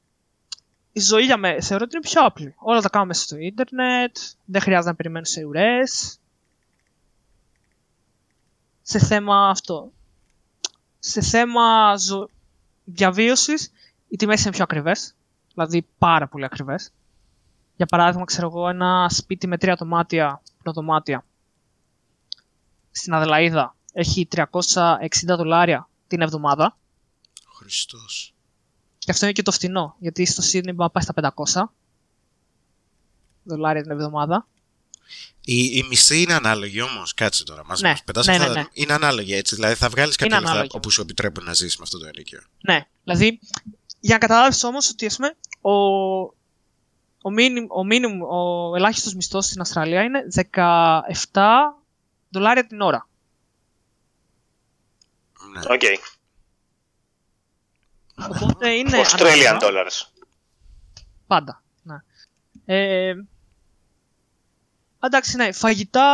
[0.91, 2.55] η ζωή για μένα θεωρώ ότι είναι πιο απλή.
[2.57, 4.17] Όλα τα κάνουμε στο ίντερνετ.
[4.45, 6.19] Δεν χρειάζεται να περιμένω σε ουρές.
[8.81, 9.91] Σε θέμα αυτό.
[10.99, 12.29] Σε θέμα ζω...
[12.83, 13.71] διαβίωσης,
[14.07, 15.15] οι τιμές είναι πιο ακριβές.
[15.53, 16.91] Δηλαδή πάρα πολύ ακριβές.
[17.75, 21.23] Για παράδειγμα, ξέρω εγώ, ένα σπίτι με τρία δωμάτια, δωμάτια
[22.91, 26.77] στην Αδελαίδα έχει 360 δολάρια την εβδομάδα.
[27.57, 28.33] Χριστός.
[28.97, 31.63] Και αυτό είναι και το φθηνό, γιατί στο Sydney μπορεί να πάει στα 500
[33.43, 34.47] δολάρια την εβδομάδα.
[35.41, 37.13] Οι, οι μισθοί είναι ανάλογη όμως.
[37.13, 37.65] Κάτσε τώρα.
[37.65, 38.47] Μας, Ναι, μας πετάς ναι, αυτά.
[38.47, 38.65] ναι, ναι.
[38.73, 39.55] Είναι ανάλογη έτσι.
[39.55, 40.71] Δηλαδή θα βγάλεις κάποια λεφτά ανάλογη.
[40.73, 42.41] όπου σου επιτρέπουν να ζήσεις με αυτό το ενοίκιο.
[42.63, 43.39] Ναι, δηλαδή,
[43.99, 45.71] για να καταλάβεις όμως ότι, ας πούμε, ο,
[47.21, 50.19] ο, minim-, ο, minim-, ο ελάχιστος μισθός στην Αυστραλία είναι
[50.51, 51.41] 17
[52.29, 53.07] δολάρια την ώρα.
[55.59, 55.73] Ναι.
[55.73, 55.81] Οκ.
[58.29, 59.01] Οπότε είναι...
[59.05, 59.57] Australian ανάλογα.
[59.61, 60.07] dollars.
[61.27, 61.63] Πάντα.
[61.83, 61.95] Ναι.
[62.65, 63.13] Ε,
[64.99, 65.51] εντάξει, ναι.
[65.51, 66.05] Φαγητά.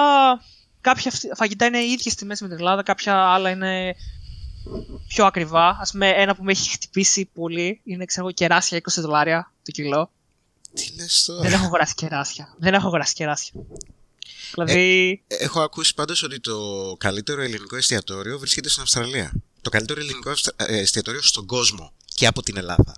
[0.82, 3.95] Κάποια φ- φαγητά είναι οι ίδιες τιμές με την Ελλάδα, κάποια άλλα είναι
[5.08, 5.77] πιο ακριβά.
[5.82, 9.71] Ας πούμε, ένα που με έχει χτυπήσει πολύ είναι, ξέρω εγώ, κεράσια 20 δολάρια το
[9.71, 10.12] κιλό.
[10.73, 12.54] Τι λες τώρα; Δεν έχω αγοράσει κεράσια.
[12.58, 13.62] Δεν έχω αγοράσει κεράσια.
[14.53, 16.57] Δηλαδή, Έχω ακούσει πάντως ότι το
[16.99, 19.31] καλύτερο ελληνικό εστιατόριο βρίσκεται στην Αυστραλία.
[19.61, 22.95] Το καλύτερο ελληνικό αυστρα- ε, εστιατόριο στον κόσμο και από την Ελλάδα.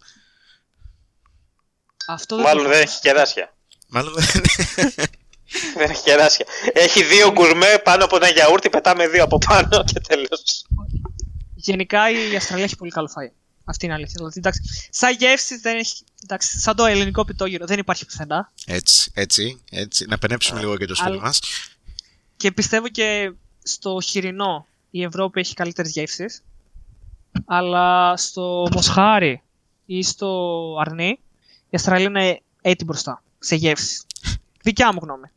[2.07, 2.89] αυτό δεν Μάλλον το δεν έχω.
[2.91, 3.55] έχει κεράσια.
[3.87, 4.25] Μάλλον δεν
[5.77, 6.45] Δεν έχει κεράσια.
[6.73, 10.65] Έχει δύο γκουρμέ πάνω από ένα γιαούρτι, πετάμε δύο από πάνω και τέλος.
[11.55, 13.31] Γενικά η Αυστραλία έχει πολύ καλό φαΐ.
[13.65, 14.13] Αυτή είναι η αλήθεια.
[14.17, 16.04] Δηλαδή, εντάξει, σαν γεύση δεν έχει.
[16.23, 18.52] Εντάξει, σαν το ελληνικό πιτόγυρο δεν υπάρχει πουθενά.
[18.65, 20.06] Έτσι, έτσι, έτσι.
[20.06, 21.39] Να πενέψουμε λίγο και το σπίτι αλλά- μας.
[22.38, 23.32] Και πιστεύω και
[23.63, 26.41] στο χοιρινό η Ευρώπη έχει καλύτερες γεύσεις.
[27.45, 29.41] Αλλά στο Μοσχάρι
[29.86, 31.19] ή στο Αρνί
[31.69, 34.06] η Αυστραλία είναι έτη μπροστά σε γεύσεις.
[34.63, 35.28] Δικιά μου γνώμη.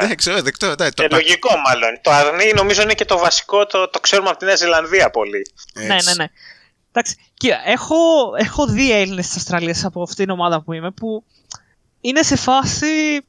[0.00, 0.66] Δεν ξέρω, δεκτό.
[0.66, 1.98] εντάξει, το Ε, πα- λογικό μάλλον.
[2.02, 5.46] Το αρνί νομίζω είναι και το βασικό, το, το ξέρουμε από τη Νέα Ζηλανδία πολύ.
[5.74, 5.86] έτσι.
[5.88, 6.26] Ναι, ναι, ναι.
[6.92, 7.96] Εντάξει, κοίτα, έχω,
[8.36, 11.24] έχω δει Έλληνες της Αυστραλίας από αυτήν την ομάδα που είμαι που
[12.00, 13.20] είναι σε φάση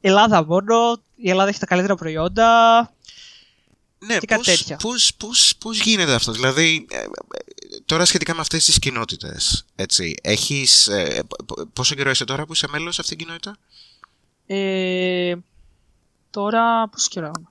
[0.00, 2.80] Ελλάδα μόνο, η Ελλάδα έχει τα καλύτερα προϊόντα.
[3.98, 4.76] Ναι, και κάτι πώς, τέτοια.
[4.76, 7.06] πώς, πώς, πώς γίνεται αυτό, δηλαδή ε, ε,
[7.84, 12.46] τώρα σχετικά με αυτές τις κοινότητες, έτσι, έχεις, ε, π- π- πόσο καιρό είσαι τώρα
[12.46, 13.56] που είσαι μέλος σε αυτήν την κοινότητα;
[14.46, 15.34] Ε,
[16.30, 17.49] τώρα, πώς καιρό έχουμε.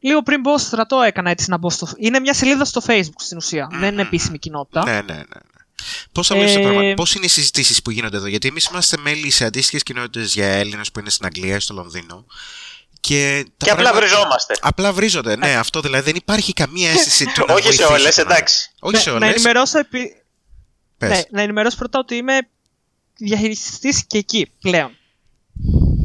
[0.00, 1.88] Λίγο πριν μπω στο στρατό έκανα έτσι να μπω στο...
[1.96, 3.68] Είναι μια σελίδα στο facebook στην ουσία.
[3.72, 4.84] Δεν είναι επίσημη κοινότητα.
[4.84, 5.14] Ναι, ναι, ναι.
[5.14, 5.58] ναι.
[6.12, 6.94] Πώς, ε...
[6.96, 10.46] πώς είναι οι συζητήσεις που γίνονται εδώ, γιατί εμείς είμαστε μέλη σε αντίστοιχες κοινότητες για
[10.46, 12.24] Έλληνες που είναι στην Αγγλία, στο Λονδίνο.
[13.00, 14.54] Και, και απλά βριζόμαστε.
[14.60, 18.70] Απλά βρίζονται, ναι, αυτό δηλαδή δεν υπάρχει καμία αίσθηση του να Όχι σε όλες, εντάξει.
[18.78, 19.20] Όχι σε όλες.
[19.20, 20.22] Να ενημερώσω, επί...
[20.98, 22.38] ναι, να ενημερώσω πρώτα ότι είμαι
[23.16, 24.96] διαχειριστής και εκεί πλέον.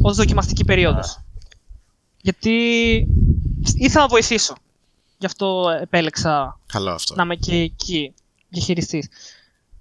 [0.02, 1.20] Ω δοκιμαστική περίοδος.
[2.22, 2.52] Γιατί
[3.76, 4.56] ήθελα να βοηθήσω.
[5.18, 7.16] Γι' αυτό επέλεξα Καλό αυτό.
[7.16, 8.14] να είμαι και εκεί
[8.50, 9.08] διαχειριστής.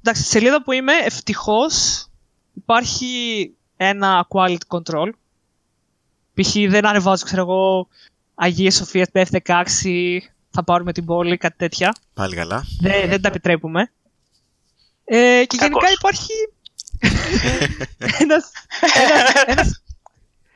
[0.00, 2.06] Εντάξει, στη σελίδα που είμαι, ευτυχώς
[2.54, 5.10] υπάρχει ένα quality control.
[6.34, 6.52] Π.χ.
[6.68, 7.88] δεν ανεβάζω, ξέρω εγώ,
[8.34, 9.66] Αγία Σοφίας PF16,
[10.50, 11.94] θα πάρουμε την πόλη, κάτι τέτοια.
[12.14, 12.64] Πάλι καλά.
[12.80, 13.92] Δεν, δεν τα επιτρέπουμε.
[15.04, 16.32] Ε, και γενικά υπάρχει
[18.22, 18.50] ένας,
[19.00, 19.82] ένας, ένας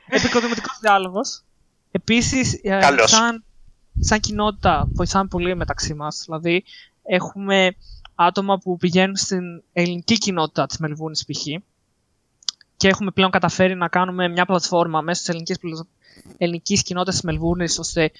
[0.07, 1.41] επικοδομητικός διάλογος.
[1.97, 3.43] Επίσης, ε, σαν,
[3.99, 6.23] σαν κοινότητα βοηθάμε πολύ μεταξύ μας.
[6.25, 6.63] Δηλαδή,
[7.03, 7.75] έχουμε
[8.15, 11.45] άτομα που πηγαίνουν στην ελληνική κοινότητα της Μελβούνης π.χ.
[12.77, 15.57] και έχουμε πλέον καταφέρει να κάνουμε μια πλατφόρμα μέσω της ελληνικής,
[16.37, 18.11] ελληνικής κοινότητας της Μελβούνης ώστε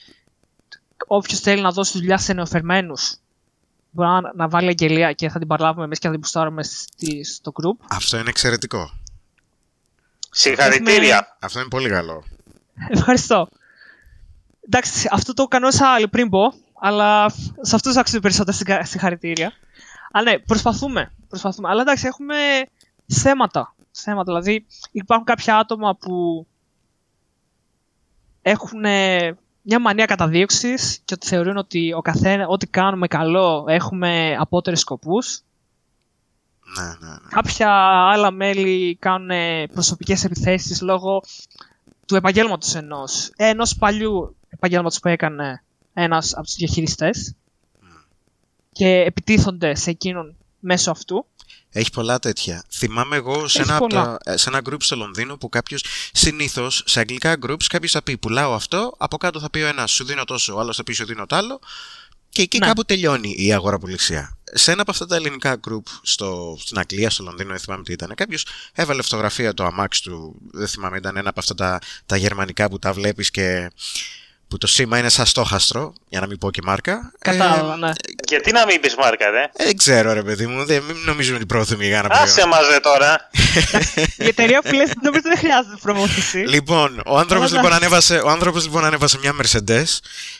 [1.07, 3.15] όποιος θέλει να δώσει δουλειά σε νεοφερμένους
[3.91, 6.63] μπορεί να, να βάλει αγγελία και θα την παρλάβουμε εμείς και θα την πουστάρουμε
[7.33, 7.85] στο group.
[7.87, 8.91] Αυτό είναι εξαιρετικό.
[10.31, 11.37] Συγχαρητήρια.
[11.39, 12.23] Αυτό είναι πολύ καλό.
[12.89, 13.49] Ευχαριστώ.
[14.67, 17.29] Εντάξει, αυτό το κανόσα άλλο πριν πω, αλλά
[17.61, 19.51] σε αυτούς άξιζε περισσότερα συγχαρητήρια.
[20.11, 21.11] Αλλά ναι, προσπαθούμε.
[21.27, 21.69] προσπαθούμε.
[21.69, 22.35] Αλλά εντάξει, έχουμε
[23.05, 23.75] θέματα.
[23.91, 24.23] θέματα.
[24.23, 26.47] Δηλαδή, υπάρχουν κάποια άτομα που
[28.41, 28.79] έχουν
[29.61, 35.41] μια μανία καταδίωξης και ότι θεωρούν ότι ο καθένα, ό,τι κάνουμε καλό έχουμε απότερες σκοπούς.
[36.77, 37.29] Ναι, ναι, ναι.
[37.29, 37.69] Κάποια
[38.11, 39.29] άλλα μέλη κάνουν
[39.73, 41.21] προσωπικές επιθέσεις λόγω
[42.05, 47.35] του επαγγέλματος ενός, ενός παλιού επαγγέλματος που έκανε ένας από τους διαχειριστές
[48.71, 51.25] και επιτίθονται σε εκείνον μέσω αυτού.
[51.69, 52.63] Έχει πολλά τέτοια.
[52.69, 57.35] Θυμάμαι εγώ σε ένα, τα, σε ένα group στο Λονδίνο που κάποιος συνήθως σε αγγλικά
[57.45, 60.55] groups κάποιος θα πει Πουλάω αυτό, από κάτω θα πει ο ένας Σου δίνω τόσο,
[60.55, 61.59] ο άλλος θα πει Σου δίνω το άλλο.
[62.29, 62.65] Και εκεί ναι.
[62.65, 64.37] κάπου τελειώνει η αγοραπολισία.
[64.43, 67.91] Σε ένα από αυτά τα ελληνικά group στο, στην Αγγλία, στο Λονδίνο, δεν θυμάμαι τι
[67.91, 70.35] ήταν, κάποιος έβαλε φωτογραφία το αμάξι του.
[70.51, 73.71] Δεν θυμάμαι, ήταν ένα από αυτά τα, τα γερμανικά που τα βλέπεις και
[74.47, 77.11] που το σήμα είναι σαν στόχαστρο, για να μην πω και μάρκα.
[77.19, 77.91] Κατάλαβα, ε, ναι.
[78.27, 81.45] Γιατί να μην πεις μάρκα, δε; Ε, δεν ξέρω, ρε παιδί μου, δεν νομίζω ότι
[81.45, 82.17] πρόθυμη για να πει.
[82.17, 83.29] Άσε μαζε τώρα.
[84.17, 86.37] Η εταιρεία που λες νομίζω δεν χρειάζεται προμήθηση.
[86.37, 89.99] Λοιπόν, ο άνθρωπος λοιπόν, ανέβασε, ο άνθρωπος, λοιπόν ανέβασε μια Mercedes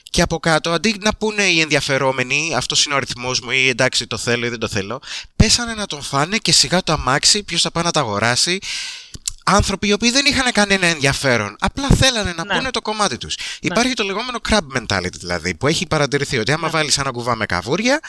[0.10, 4.08] και από κάτω, αντί να πούνε οι ενδιαφερόμενοι, αυτός είναι ο αριθμός μου ή εντάξει
[4.08, 5.02] το θέλω ή δεν το θέλω,
[5.36, 8.60] πέσανε να τον φάνε και σιγά το αμάξι, ποιος θα πάει να τα αγοράσει
[9.48, 11.56] άνθρωποι οι οποίοι δεν είχαν κανένα ενδιαφέρον.
[11.60, 12.56] Απλά θέλανε να ναι.
[12.56, 13.36] πούνε το κομμάτι τους.
[13.38, 13.44] Ναι.
[13.60, 16.74] Υπάρχει το λεγόμενο crab mentality δηλαδή, που έχει παρατηρηθεί ότι άμα ναι.
[16.74, 18.00] βάλεις ένα κουβά με καβούρια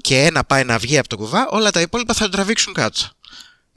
[0.00, 3.00] και ένα πάει να βγει από το κουβά, όλα τα υπόλοιπα θα το τραβήξουν κάτω.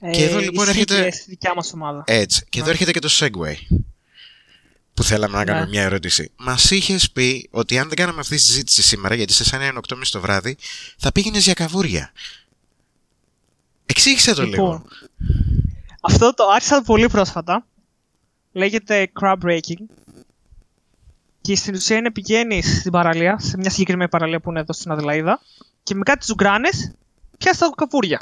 [0.01, 1.09] Ε, και εδώ λοιπόν έρχεται.
[1.09, 2.03] Και δικιά μας ομάδα.
[2.07, 2.45] Έτσι.
[2.49, 2.71] Και εδώ ναι.
[2.71, 3.77] έρχεται και το segue.
[4.93, 6.31] Που θέλαμε να κάνουμε μια ερώτηση.
[6.35, 9.79] Μας είχες πει ότι αν δεν κάναμε αυτή τη συζήτηση σήμερα, γιατί σε σαν είναι
[9.87, 10.57] 8.30 το βράδυ,
[10.97, 12.11] θα πήγαινες για καβούρια.
[13.85, 14.85] Εξήγησε το λοιπόν, λίγο.
[16.01, 17.65] Αυτό το άρχισα πολύ πρόσφατα.
[18.51, 19.85] Λέγεται crab breaking.
[21.41, 24.91] Και στην ουσία είναι πηγαίνει στην παραλία, σε μια συγκεκριμένη παραλία που είναι εδώ στην
[24.91, 25.41] Αδελαίδα,
[25.83, 26.69] και με κάτι ζουγκράνε
[27.37, 28.19] πιάσει τα καπούρια.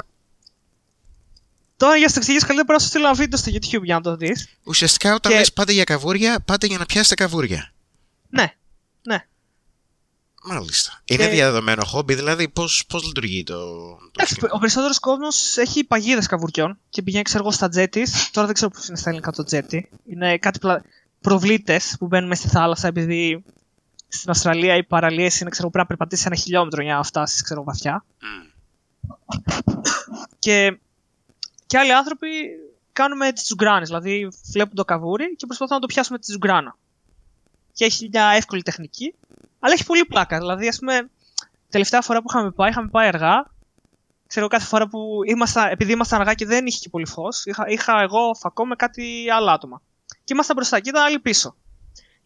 [1.76, 3.94] Τώρα για να το εξηγήσω καλύτερα, πρέπει να σου στείλω ένα βίντεο στο YouTube για
[3.94, 4.48] να το δεις.
[4.64, 5.38] Ουσιαστικά όταν και...
[5.38, 7.72] λες πάτε για καβούρια, πάτε για να πιάσετε καβούρια.
[8.28, 8.54] Ναι,
[9.02, 9.26] ναι.
[10.44, 11.00] Μάλιστα.
[11.04, 11.30] Είναι και...
[11.30, 13.56] διαδεδομένο χόμπι, δηλαδή πώς πώς λειτουργεί το.
[14.40, 18.30] το ο περισσότερος κόσμος έχει παγίδες καβουριών και πηγαίνει, ξέρω εγώ, στα τζέτις.
[18.30, 19.88] Τώρα δεν ξέρω πώς είναι στα ελληνικά το τζέτι.
[20.06, 20.82] Είναι κάτι πλα...
[21.20, 23.44] προβλήτες που μπαίνουν μέσα στη θάλασσα επειδή
[24.08, 27.64] στην Αυστραλία οι παραλίες είναι, ξέρω, πρέπει να περπατήσεις ένα χιλιόμετρο για να φτάσεις, ξέρω,
[27.64, 28.04] βαθιά.
[30.38, 30.78] Και,
[31.66, 32.28] και άλλοι άνθρωποι
[32.92, 33.88] κάνουμε τις τζουγκράνες.
[33.88, 36.76] Δηλαδή βλέπουν το καβούρι και προσπαθούν να το πιάσουμε τη τζουγκράνα.
[37.72, 39.14] Και έχει μια εύκολη τεχνική
[39.60, 40.38] αλλά έχει πολύ πλάκα.
[40.38, 41.10] Δηλαδή, ας πούμε,
[41.68, 43.50] τελευταία φορά που είχαμε πάει, είχαμε πάει αργά.
[44.26, 47.64] Ξέρω κάθε φορά που ήμασταν, επειδή ήμασταν αργά και δεν είχε και πολύ φως, είχα,
[47.68, 49.82] είχα εγώ φακό με κάτι άλλο άτομα.
[50.24, 51.56] Και ήμασταν μπροστά και ήταν άλλοι πίσω.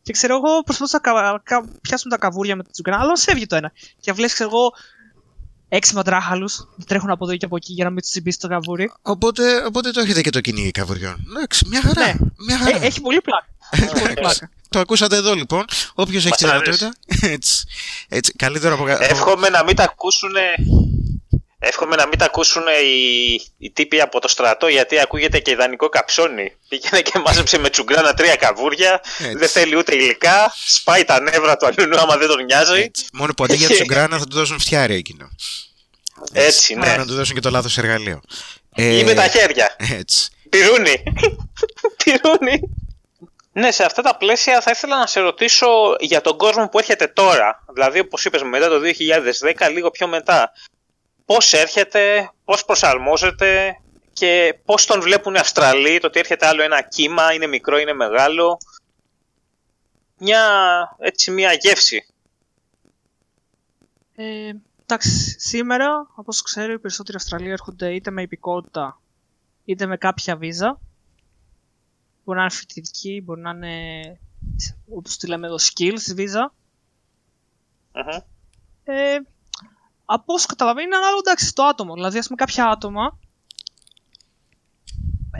[0.02, 3.56] Και ξέρω εγώ προσπαθούσα να κα, πιάσουμε τα καβούρια με την τζουγκρά, αλλά έβγαινε το
[3.56, 3.72] ένα.
[4.00, 4.72] Και βλέπεις, ξέρω εγώ,
[5.68, 8.92] έξι μαντράχαλους τρέχουν από εδώ και από εκεί για να μην τους τσιμπήσει το καβούρι.
[9.02, 11.26] Οπότε, οπότε το έχετε και το κυνήγι καβουριών.
[11.36, 12.06] Εντάξει, μια χαρά.
[12.06, 12.14] Ναι.
[12.46, 12.76] Μια χαρά.
[12.76, 13.46] Ε, έχει πολύ πλάκα.
[13.70, 14.50] έχει πολύ πλάκα.
[14.68, 15.64] Το ακούσατε εδώ λοιπόν.
[15.94, 16.94] Όποιος έχει τη δυνατότητα.
[17.34, 17.64] Έτσι,
[18.08, 18.32] έτσι.
[18.32, 20.32] Καλύτερο από Εύχομαι να μην τα ακούσουν.
[21.66, 25.88] Εύχομαι να μην τα ακούσουν οι, οι τύποι από το στρατό γιατί ακούγεται και ιδανικό
[25.88, 26.56] καψόνι.
[26.68, 29.00] Πήγαινε και μάζεψε με τσουγκράνα τρία καβούρια.
[29.18, 29.36] Έτσι.
[29.36, 30.54] Δεν θέλει ούτε υλικά.
[30.66, 32.80] Σπάει τα νεύρα του αλλού άμα δεν τον νοιάζει.
[32.80, 33.06] Έτσι.
[33.12, 35.28] Μόνο που αντί για τσουγκράνα θα του δώσουν φτιάρι εκείνο.
[36.32, 36.86] Έτσι, ναι.
[36.86, 38.20] Άρα να του δώσουν και το λάθος εργαλείο.
[38.74, 39.76] Ε, Ή με τα χέρια.
[39.76, 40.30] Έτσι.
[40.48, 41.02] Πυρούνι.
[42.04, 42.60] Πυρούνι.
[43.56, 45.66] Ναι, σε αυτά τα πλαίσια θα ήθελα να σε ρωτήσω
[46.00, 47.64] για τον κόσμο που έρχεται τώρα.
[47.74, 48.80] Δηλαδή, όπως είπες, μετά το
[49.66, 50.52] 2010, λίγο πιο μετά.
[51.24, 53.78] Πώς έρχεται, πώς προσαρμόζεται
[54.12, 57.92] και πώς τον βλέπουν οι Αυστραλοί, το ότι έρχεται άλλο ένα κύμα, είναι μικρό, είναι
[57.92, 58.58] μεγάλο.
[60.18, 60.42] Μια,
[60.98, 62.06] έτσι, μια γεύση.
[64.14, 69.00] Ε, εντάξει, σήμερα, όπως ξέρω, οι περισσότεροι Αυστραλοί έρχονται είτε με υπηκότητα,
[69.64, 70.80] είτε με κάποια βίζα.
[72.24, 74.18] Μπορεί να είναι φοιτητική, μπορεί να είναι,
[74.88, 76.50] όπως τη λέμε εδώ, skills visa.
[77.92, 78.18] Μμμ.
[78.84, 79.18] Ε,
[80.04, 81.94] από όσο καταλαβαίνω, είναι ανάλογο εντάξει στο άτομο.
[81.94, 83.18] Δηλαδή, ας πούμε, κάποια άτομα,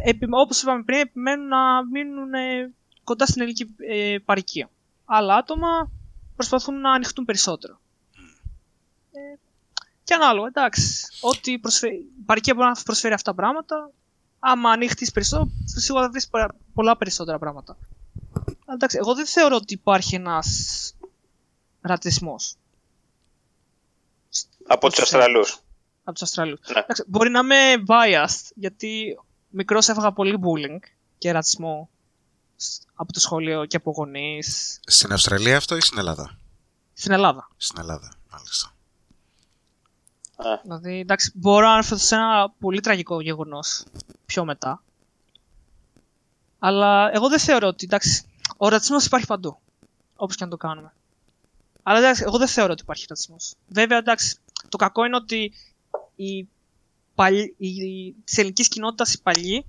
[0.05, 2.73] επι, όπως είπαμε πριν, επιμένουν να μείνουν ε,
[3.05, 4.71] κοντά στην ελληνική ε, παροικία.
[5.05, 5.91] Άλλα άτομα
[6.37, 7.81] προσπαθούν να ανοιχτούν περισσότερο.
[9.13, 9.39] Ε,
[10.05, 11.07] και ανάλογα, εντάξει.
[11.21, 13.91] Ό,τι προσφέρει, η παροικία μπορεί να προσφέρει αυτά τα πράγματα.
[14.39, 17.77] Άμα ανοίχτεις περισσότερο, σίγουρα θα βρεις περα- πολλά περισσότερα πράγματα.
[18.45, 20.49] Αλλά εντάξει, εγώ δεν θεωρώ ότι υπάρχει ένας
[21.81, 22.57] ρατσισμός
[24.67, 25.59] Από τους Αυστραλούς.
[26.05, 26.59] από τους Αυστραλούς.
[26.75, 26.81] Ναι.
[26.81, 30.79] Εντάξει, μπορεί να είμαι biased, γιατί μικρός έφαγα πολύ bullying
[31.19, 31.89] και ρατσισμό
[32.57, 36.39] σ- από το σχολείο και από γονείς Στην Αυστραλία αυτό ή στην Ελλάδα;
[36.93, 37.49] στην Ελλάδα.
[37.57, 38.69] Στην Ελλάδα, μάλιστα.
[40.37, 43.85] Α, Δηλαδή, εντάξει, μπορώ να αναφερθώ σε ένα πολύ τραγικό γεγονός
[44.27, 44.83] πιο μετά.
[46.59, 48.25] Αλλά εγώ δεν θεωρώ ότι, εντάξει,
[48.57, 49.59] ο ρατσισμός υπάρχει παντού.
[50.17, 50.93] Όπως και αν το κάνουμε.
[51.83, 53.55] Αλλά εντάξει, εγώ δεν θεωρώ ότι υπάρχει ρατσισμός.
[53.69, 54.37] Βέβαια, εντάξει,
[54.77, 55.53] το κακό είναι ότι
[56.17, 56.49] οι,
[57.15, 57.55] παλι...
[57.59, 57.71] οι...
[58.25, 59.65] της ελληνικής κοινότητας οι παλιοί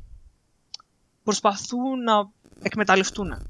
[1.23, 2.29] προσπαθούν να
[2.61, 3.47] εκμεταλλευτούν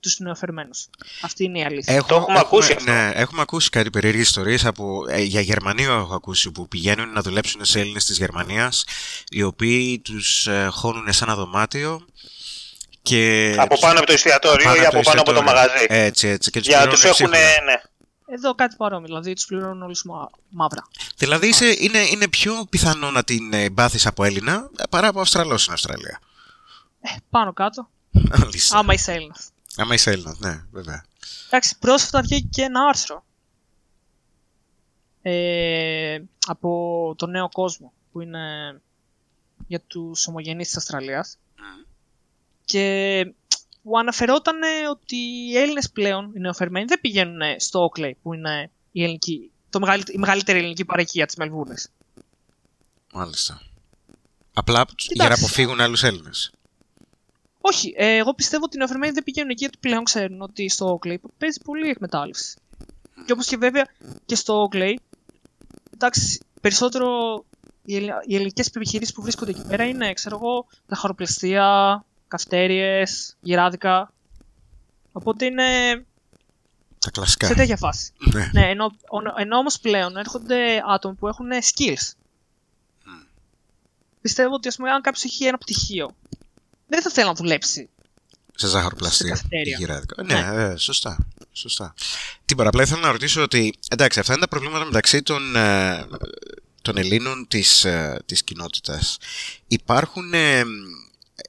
[0.00, 0.88] τους νεοφερμένους.
[1.22, 1.94] Αυτή είναι η αλήθεια.
[1.94, 2.92] Έχω, Το έχουμε ακούσει αυτό.
[2.92, 5.04] Ναι, έχουμε ακούσει κάτι περίεργες ιστορίες από.
[5.08, 8.84] Ε, για Γερμανία έχω ακούσει που πηγαίνουν να δουλέψουν σε Έλληνες της Γερμανίας,
[9.30, 12.06] οι οποίοι τους ε, χώνουν σε ένα δωμάτιο
[13.02, 13.54] και.
[13.58, 15.42] Από πάνω από το εστιατόριο ή από πάνω από το εστιατόριο.
[15.42, 15.86] μαγαζί.
[15.88, 16.50] Έτσι, έτσι.
[16.50, 17.64] Και τους Για να πληρώνουν τους έχουν, ψίχουλα.
[17.64, 17.80] ναι.
[18.30, 20.30] Εδώ κάτι παρόμοιο, δηλαδή τους πληρώνουν όλους μα...
[20.48, 20.88] μαύρα.
[21.16, 25.60] Δηλαδή είσαι, είναι, είναι πιο πιθανό να την ε, μπάθεις από Έλληνα παρά από Αυστραλός
[25.60, 26.20] στην Αυστραλία.
[27.00, 27.88] Ε, πάνω κάτω.
[28.38, 28.78] Μάλιστα.
[28.78, 29.50] Άμα είσαι Έλληνας.
[29.76, 31.04] Άμα είσαι Έλληνας, ναι, βέβαια.
[31.46, 33.24] Εντάξει, πρόσφατα βγήκε και ένα άρθρο
[35.22, 38.80] ε, από το νέο κόσμο που είναι
[39.66, 41.38] για τους ομογενείς της Αυστραλίας
[42.64, 43.26] και
[43.82, 44.56] που αναφερόταν
[44.90, 49.80] ότι οι Έλληνες πλέον, οι νεοφερμένοι, δεν πηγαίνουν στο Oakley που είναι η, ελληνική, το
[49.80, 51.88] μεγαλύτερη, η μεγαλύτερη ελληνική παροικία της Μελβούρνης.
[53.12, 53.60] Μάλιστα.
[54.54, 56.50] Απλά για να αποφύγουν άλλους Έλληνες.
[57.60, 60.98] Όχι, ε, εγώ πιστεύω ότι οι νεοφερμένοι δεν πηγαίνουν εκεί γιατί πλέον ξέρουν ότι στο
[60.98, 62.56] Oakley παίζει πολύ εκμετάλλευση.
[63.26, 63.86] Και όπως και βέβαια
[64.26, 64.94] και στο Oakley,
[65.94, 67.44] εντάξει, περισσότερο
[67.84, 74.12] οι, ελλη- οι ελληνικές επιχειρήσεις που βρίσκονται εκεί πέρα είναι, ξέρω εγώ, ζαχαροπλαστεία, καυτέριες, γυράδικα.
[75.12, 75.64] Οπότε είναι
[76.98, 77.46] Τα κλασικά.
[77.46, 78.12] σε τέτοια φάση.
[78.32, 78.50] Ναι.
[78.52, 82.12] ναι, ενώ, ο- ενώ όμως πλέον έρχονται άτομα που έχουν skills.
[84.20, 86.10] Πιστεύω ότι ας πούμε, αν κάποιος έχει ένα πτυχίο,
[86.86, 87.88] δεν θα θέλει να δουλέψει
[88.54, 89.26] Σε ζάχαροπλαστεία.
[89.36, 89.76] Σε καυτέρια.
[89.76, 90.22] ή γυράδικα.
[90.22, 91.26] Ναι, ε, σωστά.
[91.52, 91.94] σωστά.
[92.44, 92.68] Τίποτα.
[92.68, 93.74] Απλά ήθελα να ρωτήσω ότι.
[93.88, 96.06] Εντάξει, αυτά είναι τα προβλήματα μεταξύ των, ε,
[96.82, 99.18] των Ελλήνων της, ε, της κοινότητας.
[99.66, 100.62] Υπάρχουν ε,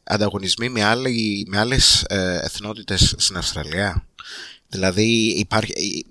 [0.04, 4.08] ανταγωνισμοί με, άλλη, με άλλες ε, εθνότητες στην Αυστραλία.
[4.68, 5.72] Δηλαδή υπάρχει...
[5.72, 6.06] η-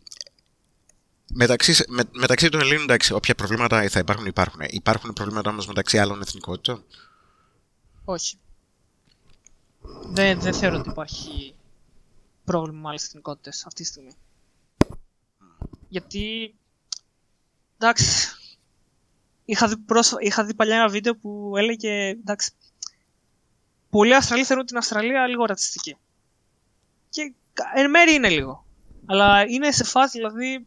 [1.33, 4.61] Μεταξύ, με, μεταξύ των Ελλήνων, εντάξει, όποια προβλήματα θα υπάρχουν, υπάρχουν.
[4.69, 6.85] Υπάρχουν προβλήματα όμως μεταξύ άλλων εθνικότητων;
[8.05, 8.37] Όχι.
[10.11, 11.55] Δεν, δεν θεωρώ ότι υπάρχει
[12.45, 14.13] πρόβλημα με άλλες εθνικότητες αυτή τη στιγμή.
[15.89, 16.55] Γιατί,
[17.79, 18.29] εντάξει,
[19.45, 22.51] είχα δει, πρόσφα- είχα δει παλιά ένα βίντεο που έλεγε, εντάξει,
[23.91, 25.97] πολλοί Αυστραλοί θεωρούν την Αυστραλία λίγο ρατσιστική.
[27.11, 28.67] Και κα- εν μέρει είναι λίγο.
[29.07, 30.67] Αλλά είναι σε φάση, δηλαδή,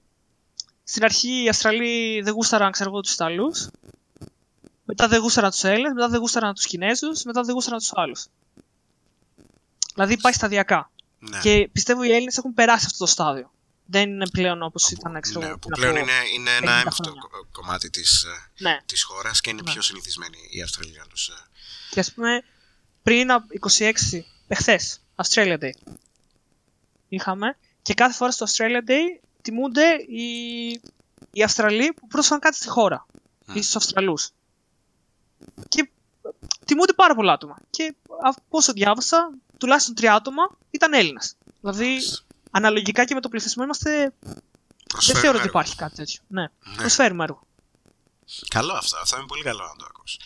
[0.84, 3.68] στην αρχή οι Αυστραλοί δεν γούσταραν, ξέρω εγώ, τους Ιταλούς.
[4.86, 8.26] Μετά δεν γούσταραν τους Έλληνες, μετά δεν γούσταραν τους Κινέζους, μετά δεν γούσταραν τους άλλους.
[9.94, 10.92] Δηλαδή πάει σταδιακά.
[11.20, 11.40] Ναι.
[11.40, 13.52] Και πιστεύω οι Έλληνες έχουν περάσει αυτό το στάδιο.
[13.86, 16.72] Δεν είναι πλέον όπως ήταν, ξέρω ναι, εγώ, που πριν πλέον από- είναι, είναι ένα
[16.82, 17.22] 50 έμφυτο χρόνια.
[17.22, 18.78] κο- κομμάτι της, ε, Ναι.
[18.86, 19.72] της χώρας και είναι Ναι.
[19.72, 21.34] πιο συνηθισμένοι οι Αυστραλοί να τους, ε,
[21.90, 22.44] Και ας πούμε,
[23.04, 23.48] πριν από
[23.78, 23.92] 26,
[24.48, 25.94] εχθές, Australia Day,
[27.08, 30.70] είχαμε και κάθε φορά στο Australia Day τιμούνται οι,
[31.32, 33.06] οι Αυστραλοί που πρόσφεραν κάτι στη χώρα.
[33.54, 34.30] ή στους Αυστραλούς.
[35.70, 35.90] Και
[36.66, 37.58] τιμούνται πάρα πολλά άτομα.
[37.70, 37.96] Και
[38.50, 41.36] όσο διάβασα, τουλάχιστον τρία άτομα ήταν Έλληνας.
[41.62, 41.98] Δηλαδή,
[42.52, 44.14] αναλογικά και με το πληθυσμό είμαστε...
[45.06, 46.22] Δεν θεωρώ ότι υπάρχει κάτι τέτοιο.
[46.28, 46.76] Ναι, ναι.
[46.76, 47.48] προσφέρουμε έργο.
[48.48, 48.98] Καλό αυτό.
[48.98, 50.20] Αυτό είναι πολύ καλό να το ακούσεις.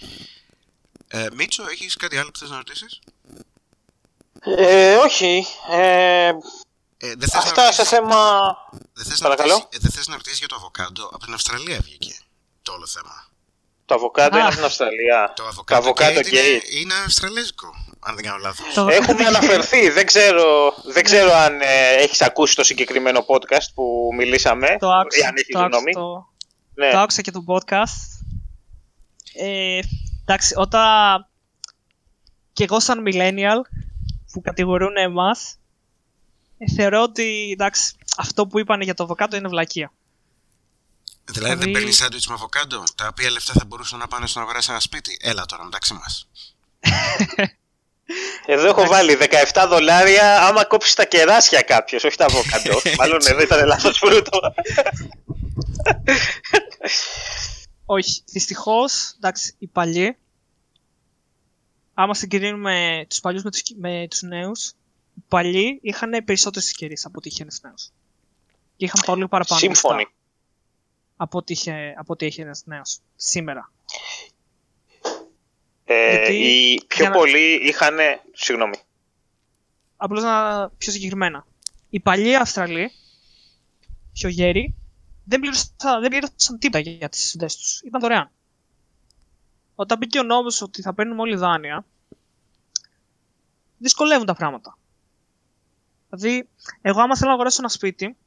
[1.08, 3.00] Ε, Μίτσο, έχεις κάτι άλλο που θες να ρωτήσεις;
[4.58, 5.46] Ε, όχι.
[5.72, 6.34] Ε, ε,
[6.98, 8.18] δεν θες Αυτά να σε θέμα...
[8.94, 9.54] Δεν θες, Παρακαλώ.
[9.54, 12.16] Να ρωτήσεις, δεν θες να ρωτήσεις για το αβοκάντο; Από την Αυστραλία βγήκε
[12.62, 13.28] το όλο θέμα.
[13.86, 15.34] Το αβοκάντο είναι από την Αυστραλία.
[15.36, 15.44] Το
[15.76, 17.68] αβοκάντο, και είναι, είναι αυστραλέζικο,
[18.00, 18.96] αν δεν κάνω λάθος.
[18.96, 19.90] Έχουμε αναφερθεί.
[19.90, 24.76] δεν ξέρω, δεν ξέρω αν ε, έχεις ακούσει το συγκεκριμένο podcast που μιλήσαμε.
[24.80, 26.30] Το άκουσα, το, άκουσα, το,
[26.74, 26.92] ναι.
[26.92, 28.16] το άκουσα και το podcast.
[29.34, 29.80] Ε,
[30.26, 31.28] εντάξει, όταν
[32.54, 33.62] και εγώ σαν millennial
[34.32, 35.58] που κατηγορούν εμάς
[36.58, 39.92] ε, θεωρώ ότι εντάξει, αυτό που είπαν για το αβοκάντο είναι βλακεία.
[41.26, 41.64] Δηλαδή, δηλαδή...
[41.64, 44.72] δεν παίρνει σάντουιτς με αβοκάντο, τα οποία λεφτά θα μπορούσαν να πάνε στο να αγοράσει
[44.72, 45.18] ένα σπίτι.
[45.22, 46.28] Έλα τώρα, μεταξύ μας.
[48.46, 49.18] Εδώ έχω βάλει
[49.54, 52.82] 17 δολάρια άμα κόψεις τα κεράσια κάποιος, όχι τα αβοκάντο.
[53.00, 54.40] Μάλλον εδώ ήταν λάθος φρούτο.
[57.86, 60.18] όχι, δυστυχώς, εντάξει, οι παλιοί,
[61.94, 64.70] άμα συγκρίνουμε τους παλιούς με τους με τους νέους,
[65.14, 67.92] οι παλιοί είχαν περισσότερες ευκαιρίες από ότι είχαν νέους.
[68.76, 69.60] Και είχαν πολύ παραπάνω.
[69.60, 70.08] Σύμφωνοι
[71.18, 73.72] από ό,τι, είχε, από ό,τι έχει ένας νέος σήμερα.
[75.86, 77.66] Ε, Γιατί, οι πιο πολλοί να...
[77.68, 77.98] είχαν...
[78.34, 78.76] Συγγνώμη.
[79.98, 81.48] Απλώς να πιο συγκεκριμένα.
[81.90, 82.92] Οι παλιοί Αυστραλοί,
[84.14, 84.76] πιο γέροι,
[85.26, 85.70] δεν πλήρωσαν,
[86.02, 87.82] δεν πλήρωσαν τίποτα για τις συνδέσεις τους.
[87.82, 88.32] Ήταν δωρεάν.
[89.76, 91.86] Όταν μπήκε ο νόμος ότι θα παίρνουμε όλοι δάνεια,
[93.78, 94.78] δυσκολεύουν τα πράγματα.
[96.10, 96.50] Δηλαδή,
[96.82, 98.18] εγώ άμα θέλω να αγοράσω ένα σπίτι,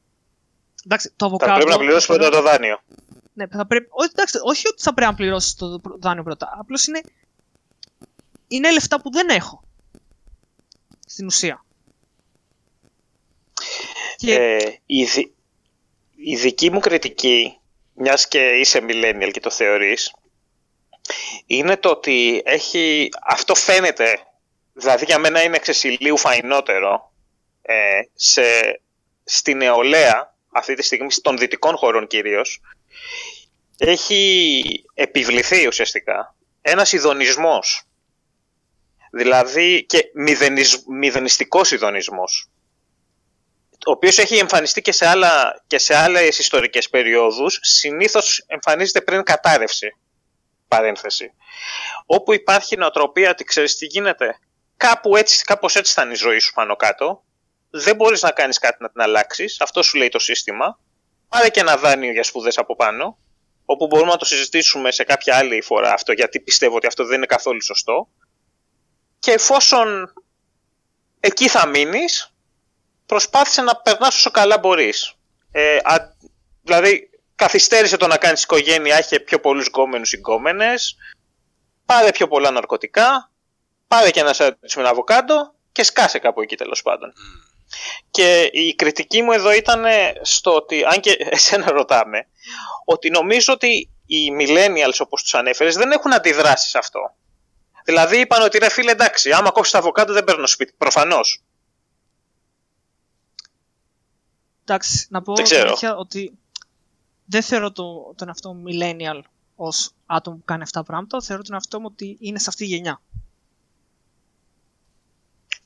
[0.85, 1.53] Εντάξει, το αβοκάντο.
[1.53, 2.81] Θα πρέπει να πληρώσεις πρώτα το δάνειο.
[3.33, 3.87] Ναι, θα πρέπει.
[3.91, 6.57] Όχι, εντάξει, όχι ότι θα πρέπει να πληρώσεις το δάνειο πρώτα.
[6.59, 7.01] Απλώς είναι.
[8.49, 9.63] Είναι λεφτά που δεν έχω.
[11.07, 11.65] Στην ουσία.
[14.17, 14.35] Και...
[14.35, 15.35] Ε, η, δι...
[16.25, 17.59] η δική μου κριτική,
[17.95, 20.15] μιας και είσαι millennial και το θεωρείς,
[21.47, 24.19] είναι το ότι έχει, αυτό φαίνεται,
[24.73, 27.13] δηλαδή για μένα είναι εξαισιλίου φαϊνότερο,
[27.63, 28.43] ε, σε,
[29.25, 32.61] στη νεολαία αυτή τη στιγμή των δυτικών χωρών κυρίως
[33.79, 37.83] έχει επιβληθεί ουσιαστικά ένας ειδονισμός.
[39.11, 42.49] Δηλαδή και μηδενισ, μηδενιστικός ειδονισμός
[43.89, 49.23] ο οποίος έχει εμφανιστεί και σε, άλλα, και σε άλλες ιστορικές περιόδους συνήθως εμφανίζεται πριν
[49.23, 49.97] κατάρρευση
[50.69, 51.33] παρένθεση
[52.07, 54.39] όπου υπάρχει νοοτροπία ότι ξέρεις τι γίνεται
[54.77, 57.23] κάπου έτσι, κάπως έτσι θα είναι η ζωή σου πάνω κάτω
[57.71, 60.79] δεν μπορείς να κάνεις κάτι να την αλλάξεις, αυτό σου λέει το σύστημα.
[61.29, 63.19] Πάρε και ένα δάνειο για σπουδές από πάνω,
[63.65, 67.17] όπου μπορούμε να το συζητήσουμε σε κάποια άλλη φορά αυτό, γιατί πιστεύω ότι αυτό δεν
[67.17, 68.09] είναι καθόλου σωστό.
[69.19, 70.13] Και εφόσον
[71.21, 72.35] εκεί θα μείνεις,
[73.09, 75.15] προσπάθησε να περνάς όσο καλά μπορείς.
[75.53, 75.97] Ε, α,
[76.63, 80.97] δηλαδή, καθυστέρησε το να κάνεις οικογένεια, έχει πιο πολλούς γκόμενους ή γκόμενες,
[81.87, 83.31] πάρε πιο πολλά ναρκωτικά,
[83.89, 87.13] πάρε και ένα σάντουιτς με ένα αβοκάντο και σκάσε κάπου εκεί τέλος πάντων.
[88.11, 89.85] Και η κριτική μου εδώ ήταν
[90.23, 92.27] στο ότι, αν και εσένα ρωτάμε,
[92.85, 97.01] ότι νομίζω ότι οι millennials όπως τους ανέφερες δεν έχουν αντιδράσει σε αυτό.
[97.85, 101.43] Δηλαδή είπαν ότι ρε φίλε εντάξει, άμα κόψεις τα αβοκάντο δεν παίρνω σπίτι, προφανώς.
[104.69, 105.33] Εντάξει, να πω
[105.97, 106.39] ότι
[107.25, 109.21] δεν θεωρώ το, τον αυτό millennial
[109.57, 112.65] ως άτομο που κάνει αυτά τα πράγματα, θεωρώ τον αυτό μου ότι είναι σε αυτή
[112.65, 113.01] τη γενιά.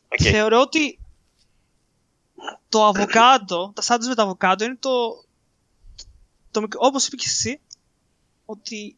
[0.09, 0.31] Okay.
[0.31, 0.99] Θεωρώ ότι
[2.69, 5.25] το αβοκάντο, τα σάντουιτς με το αβοκάντο είναι το,
[6.51, 7.61] το, όπως είπες και εσύ,
[8.45, 8.97] ότι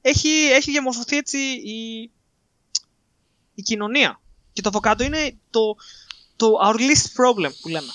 [0.00, 2.10] έχει, έχει διαμορφωθεί έτσι η,
[3.54, 4.20] η κοινωνία.
[4.52, 5.76] Και το αβοκάντο είναι το,
[6.36, 7.92] το our least problem που λέμε.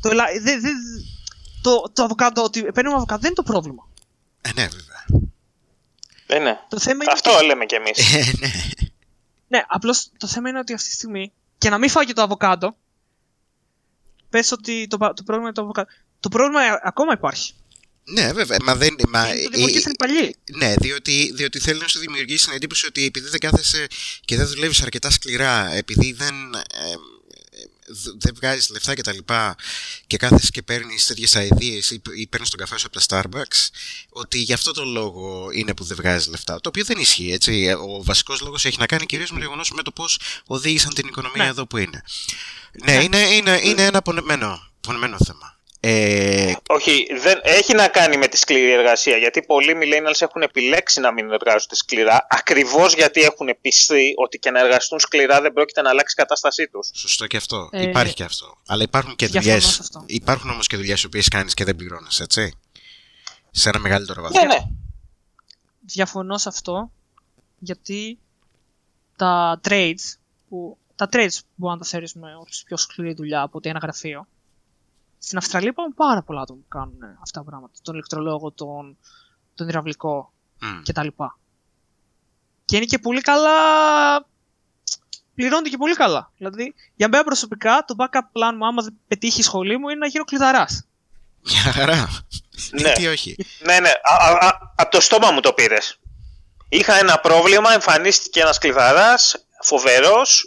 [0.00, 0.08] Το,
[0.42, 0.68] δε, δε,
[1.62, 3.88] το, το αβοκάντο, ότι παίρνουμε αβοκάντο δεν είναι το πρόβλημα.
[4.40, 5.06] Ε, ναι, βέβαια.
[6.26, 6.60] Ε, ναι.
[6.68, 8.14] Το θέμα είναι Αυτό λέμε κι εμείς.
[8.14, 8.50] Ε, ναι.
[9.48, 12.22] ναι, απλώς το θέμα είναι ότι αυτή τη στιγμή και να μην φάει και το
[12.22, 12.76] αβοκάντο,
[14.30, 15.88] πες ότι το, το πρόβλημα είναι το αβοκάντο.
[16.20, 17.54] Το πρόβλημα ακόμα υπάρχει.
[18.04, 18.56] Ναι, βέβαια.
[18.62, 18.96] Μα δεν.
[19.08, 20.36] Μα, το δημιουργήσαν παλιοί.
[20.56, 23.86] Ναι, διότι, διότι θέλει να σου δημιουργήσει την εντύπωση ότι επειδή δεν κάθεσαι
[24.20, 26.34] και δεν δουλεύεις αρκετά σκληρά, επειδή δεν.
[26.54, 26.94] Ε,
[28.18, 29.56] δεν βγάζεις λεφτά και τα λοιπά
[30.06, 33.68] και κάθεσαι και παίρνεις τέτοιες αειδίες ή, ή παίρνεις τον καφέ σου από τα Starbucks,
[34.08, 36.60] ότι γι' αυτό το λόγο είναι που δεν βγάζεις λεφτά.
[36.60, 37.32] Το οποίο δεν ισχύει.
[37.32, 37.72] Έτσι.
[37.72, 41.08] Ο βασικός λόγος έχει να κάνει κυρίως με το γεγονός με το πώς οδήγησαν την
[41.08, 41.48] οικονομία ναι.
[41.48, 42.02] εδώ που είναι.
[42.84, 43.02] Ναι, ναι.
[43.02, 45.59] Είναι, είναι, είναι ένα πονεμένο, πονεμένο θέμα.
[45.82, 49.16] Ε, Όχι, δεν, έχει να κάνει με τη σκληρή εργασία.
[49.16, 54.50] Γιατί πολλοί millennials έχουν επιλέξει να μην εργάζονται σκληρά, ακριβώς γιατί έχουν πιστεί ότι και
[54.50, 56.90] να εργαστούν σκληρά δεν πρόκειται να αλλάξει η κατάστασή τους.
[56.94, 57.68] σωστό και αυτό.
[57.72, 58.56] Ε, Υπάρχει και αυτό.
[58.66, 59.70] Αλλά υπάρχουν και διαφωνώ δουλειέ.
[59.70, 60.04] σε αυτό.
[60.06, 62.54] Υπάρχουν όμως και δουλειές οι οποίες κάνεις και δεν πληρώνεις, έτσι;
[63.50, 64.40] Σε ένα μεγαλύτερο βαθμό.
[64.40, 64.58] Ναι, ναι.
[65.80, 66.90] Διαφωνώ σε αυτό,
[67.58, 68.18] γιατί
[69.16, 70.14] τα trades,
[70.48, 74.26] που, τα trades μπορούμε να τα θεωρήσουμε ως πιο σκληρή δουλειά από ότι ένα γραφείο.
[75.22, 77.72] Στην Αυστραλία υπάρχουν πάρα πολλά άτομα που κάνουν αυτά τα πράγματα.
[77.82, 78.96] Τον ηλεκτρολόγο, τον,
[79.54, 80.82] τον υδραυλικό Μμ.
[80.82, 81.08] κτλ.
[82.64, 83.58] Και είναι και πολύ καλά.
[85.34, 86.32] Πληρώνεται και πολύ καλά.
[86.36, 89.98] Δηλαδή, για μένα προσωπικά, το backup plan μου, άμα δεν πετύχει η σχολή μου, είναι
[89.98, 90.84] να γίνω κλειδαράς.
[91.42, 92.08] Μια χαρά.
[92.70, 92.80] Ναι.
[92.80, 93.90] Γιατί όχι; Ναι, ναι.
[94.76, 95.98] Από το στόμα μου το πήρες.
[96.68, 100.44] Είχα ένα πρόβλημα, εμφανίστηκε ένας κλειδαράς, φοβερός,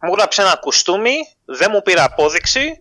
[0.00, 2.80] μου γράψε ένα κουστούμι, δεν μου πήρε απόδειξη,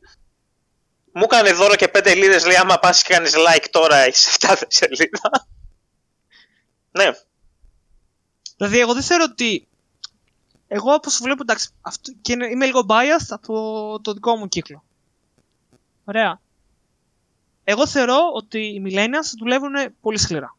[1.18, 4.56] μου έκανε δώρο και πέντε λίρες, λέει άμα πας και κάνεις like τώρα έχεις 7
[4.68, 5.48] σελίδα.
[6.92, 7.10] ναι,
[8.58, 9.68] Δηλαδή, εγώ δεν θεωρώ ότι.
[10.68, 14.84] Εγώ όπως βλέπω, εντάξει, αυτό, και είναι- είμαι λίγο biased από το δικό μου κύκλο.
[16.06, 16.42] Ωραία.
[17.64, 20.58] Εγώ θεωρώ ότι οι millennials δουλεύουν πολύ σκληρά.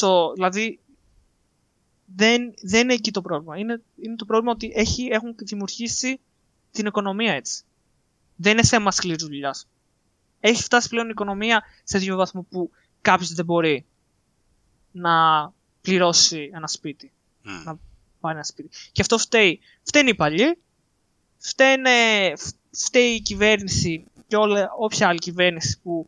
[0.00, 0.80] So, δηλαδή,
[2.04, 3.58] δεν, δεν είναι εκεί το πρόβλημα.
[3.58, 6.20] Είναι, είναι το πρόβλημα ότι έχει, έχουν δημιουργήσει
[6.70, 7.62] την οικονομία έτσι.
[8.36, 9.66] Δεν είναι θέμα σκληρής δουλειάς.
[10.40, 12.70] Έχει φτάσει πλέον η οικονομία σε δύο βαθμό που
[13.00, 13.84] κάποιος δεν μπορεί
[14.92, 17.12] να πληρώσει ένα σπίτι.
[17.42, 17.62] Μμ.
[17.64, 17.78] Να
[18.20, 18.68] πάρει ένα σπίτι.
[18.92, 19.60] Και αυτό φταίει.
[19.82, 20.58] Φταίνει οι παλιοί,
[21.38, 21.90] φταίνε,
[22.36, 26.06] φ- φταίει η κυβέρνηση και όλα, όποια άλλη κυβέρνηση που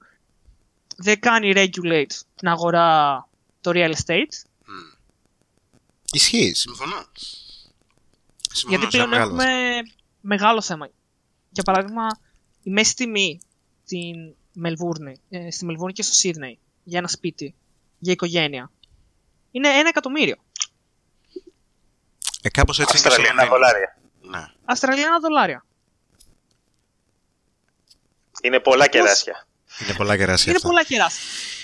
[0.96, 3.28] δεν κάνει regulate την αγορά
[3.60, 4.44] το real estate.
[6.12, 7.04] Ισχύει, συμφωνώ.
[8.52, 9.50] Συμφωνώ γιατί σε πλέον μεγάλο βαθμό.
[9.50, 9.80] έχουμε
[10.20, 10.88] μεγάλο θέμα.
[11.58, 12.06] Για παράδειγμα,
[12.62, 13.40] η μέση τιμή
[13.84, 17.54] στην Μελβούρνη, ε, στη Μελβούρνη και στο Σίδνεϊ για ένα σπίτι,
[17.98, 18.70] για οικογένεια,
[19.50, 20.36] είναι ένα εκατομμύριο.
[22.42, 23.68] Ε, κάπως έτσι είναι και στο Αυστραλιανά Λονδίνο.
[23.70, 23.98] δολάρια.
[24.20, 24.46] Ναι.
[24.64, 25.64] Αυστραλιάνα δολάρια.
[28.42, 29.46] Είναι πολλά κεράσια.
[29.82, 30.68] Είναι πολλά κεράσια Είναι αυτά.
[30.68, 31.22] πολλά κεράσια.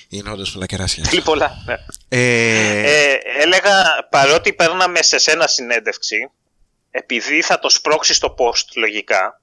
[0.09, 1.05] Είναι όντως πολλά κεράσια.
[1.13, 1.63] Είναι πολλά.
[1.67, 1.75] Ναι.
[2.09, 6.31] Ε, Ε, έλεγα παρότι παίρναμε σε σένα συνέντευξη,
[6.91, 9.41] επειδή θα το σπρώξεις στο post λογικά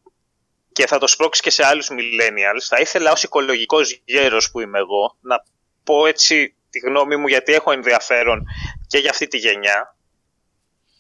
[0.73, 4.79] και θα το σπρώξεις και σε άλλους millennials, θα ήθελα ως οικολογικός γέρος που είμαι
[4.79, 5.43] εγώ να
[5.83, 8.45] πω έτσι τη γνώμη μου γιατί έχω ενδιαφέρον
[8.87, 9.95] και για αυτή τη γενιά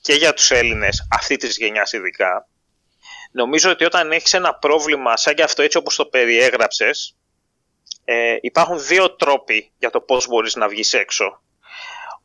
[0.01, 2.47] και για τους Έλληνες αυτή της γενιάς ειδικά.
[3.31, 7.15] Νομίζω ότι όταν έχεις ένα πρόβλημα σαν και αυτό έτσι όπως το περιέγραψες,
[8.05, 11.41] ε, υπάρχουν δύο τρόποι για το πώς μπορείς να βγεις έξω.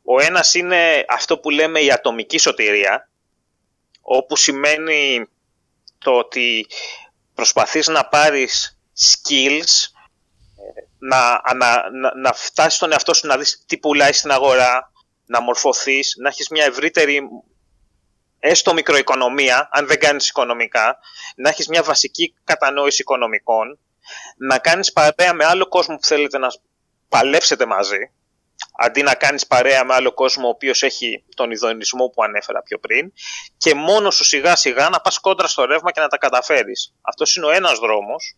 [0.04, 3.10] Ο ένας είναι αυτό που λέμε η ατομική σωτηρία,
[4.00, 5.28] όπου σημαίνει
[5.98, 6.66] το ότι
[7.36, 9.72] προσπαθείς να πάρεις skills,
[10.56, 14.92] ε, να, να, να, να φτάσεις στον εαυτό σου να δεις τι πουλάει στην αγορά,
[15.26, 17.20] να μορφωθείς, να έχεις μια ευρύτερη
[18.38, 20.98] έστω μικροοικονομία, αν δεν κάνεις οικονομικά,
[21.36, 23.78] να έχεις μια βασική κατανόηση οικονομικών,
[24.36, 26.48] να κάνεις παρέα με άλλο κόσμο που θέλετε να
[27.08, 28.10] παλέψετε μαζί,
[28.78, 32.78] αντί να κάνεις παρέα με άλλο κόσμο ο οποίος έχει τον ειδονισμό που ανέφερα πιο
[32.78, 33.12] πριν
[33.56, 36.94] και μόνο σου σιγά σιγά να πας κόντρα στο ρεύμα και να τα καταφέρεις.
[37.00, 38.36] Αυτός είναι ο ένας δρόμος.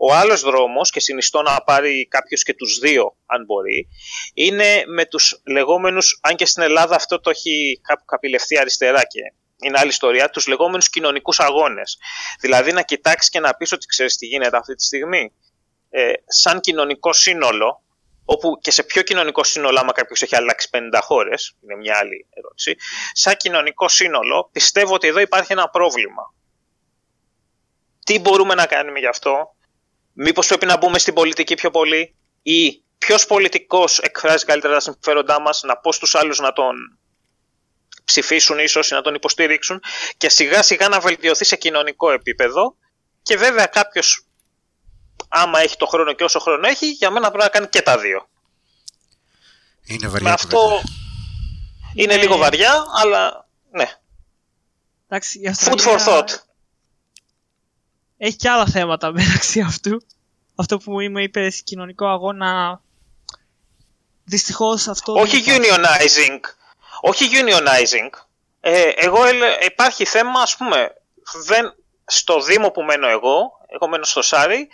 [0.00, 3.88] Ο άλλος δρόμος, και συνιστώ να πάρει κάποιος και τους δύο αν μπορεί,
[4.34, 9.20] είναι με τους λεγόμενους, αν και στην Ελλάδα αυτό το έχει κάπου καπηλευτεί αριστερά και
[9.60, 11.98] είναι άλλη ιστορία, τους λεγόμενους κοινωνικούς αγώνες.
[12.40, 15.32] Δηλαδή να κοιτάξεις και να πεις ότι ξέρεις τι γίνεται αυτή τη στιγμή.
[15.90, 17.82] Ε, σαν κοινωνικό σύνολο,
[18.30, 22.26] όπου και σε ποιο κοινωνικό σύνολο, άμα κάποιος έχει αλλάξει 50 χώρες, είναι μια άλλη
[22.34, 22.76] ερώτηση,
[23.12, 26.34] σαν κοινωνικό σύνολο πιστεύω ότι εδώ υπάρχει ένα πρόβλημα.
[28.04, 29.54] Τι μπορούμε να κάνουμε γι' αυτό,
[30.20, 35.40] Μήπως πρέπει να μπούμε στην πολιτική πιο πολύ; Ή ποιος πολιτικός εκφράζει καλύτερα τα συμφέροντά
[35.40, 36.98] μας, να πω στους άλλους να τον
[38.04, 39.82] ψηφίσουν ίσως ή να τον υποστηρίξουν
[40.16, 42.76] και σιγά σιγά να βελτιωθεί σε κοινωνικό επίπεδο
[43.22, 44.27] και βέβαια κάποιος
[45.28, 47.98] άμα έχει το χρόνο και όσο χρόνο έχει για μένα πρέπει να κάνει και τα
[47.98, 48.28] δύο.
[49.84, 50.82] είναι βαριά Με αυτό κουβέντα.
[51.94, 52.20] είναι Ναι.
[52.20, 53.90] λίγο βαριά αλλά ναι.
[55.08, 56.28] Εντάξει, η Food Αυστραλία for thought.
[58.18, 60.02] έχει και άλλα θέματα μεταξύ αυτού.
[60.54, 62.80] Αυτό που μου είπε κοινωνικό αγώνα.
[64.24, 65.12] Δυστυχώς αυτό.
[65.12, 65.60] δεν Όχι υπάρχει.
[65.60, 66.40] unionizing.
[67.00, 68.18] Όχι unionizing.
[68.60, 70.94] Ε, εγώ ελε- υπάρχει θέμα, ας πούμε,
[71.46, 74.68] δεν, στο Δήμο που μένω εγώ, εγώ μένω στο Σάρι,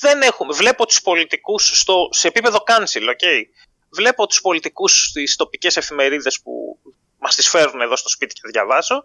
[0.00, 3.44] δεν έχουμε, βλέπω τους πολιτικούς στο, σε επίπεδο council, ok.
[3.90, 6.78] Βλέπω τους πολιτικούς στις τοπικές εφημερίδες που
[7.18, 9.02] μας τις φέρουν εδώ στο σπίτι και διαβάζω,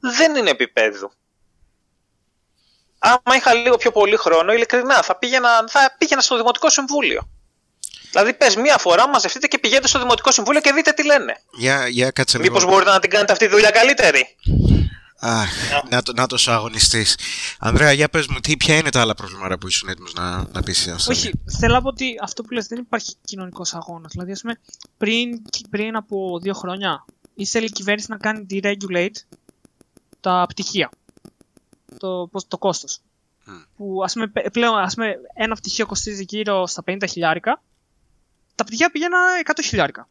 [0.00, 1.12] δεν είναι επίπεδου.
[2.98, 7.28] άμα είχα λίγο πιο πολύ χρόνο, ειλικρινά, θα πήγαινα, θα πήγαινα στο Δημοτικό Συμβούλιο.
[8.10, 11.42] Δηλαδή, πες μία φορά, μαζευτείτε και πηγαίνετε στο Δημοτικό Συμβούλιο και δείτε τι λένε.
[11.52, 12.54] Για, για κάτσε λίγο.
[12.54, 14.36] Μήπω μπορείτε να την κάνετε αυτή τη δουλειά καλύτερη.
[15.24, 15.50] Αχ,
[15.90, 17.06] να, το, να το αγωνιστή.
[17.58, 20.62] Ανδρέα, για πες μου, τι, ποια είναι τα άλλα προβλήματα που ήσουν έτοιμος να, να
[20.62, 24.12] πεις Όχι, θέλω να πω ότι αυτό που λες δεν υπάρχει κοινωνικός αγώνας.
[24.12, 24.60] Δηλαδή, ας πούμε,
[24.98, 27.04] πριν, πριν από δύο χρόνια
[27.34, 29.16] ήθελε η κυβέρνηση να κάνει deregulate
[30.20, 30.90] τα πτυχία.
[31.98, 32.98] Το, το κόστος.
[33.46, 33.66] Mm.
[33.76, 37.62] Που ας πούμε, πλέον ας πούμε, ένα πτυχίο κοστίζει γύρω στα 50 χιλιάρικα.
[38.54, 40.08] Τα πτυχία πηγαίνουν 100 χιλιάρικα.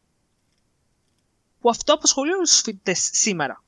[1.60, 3.64] Που αυτό απασχολεί όλους τους φοιτητές σήμερα.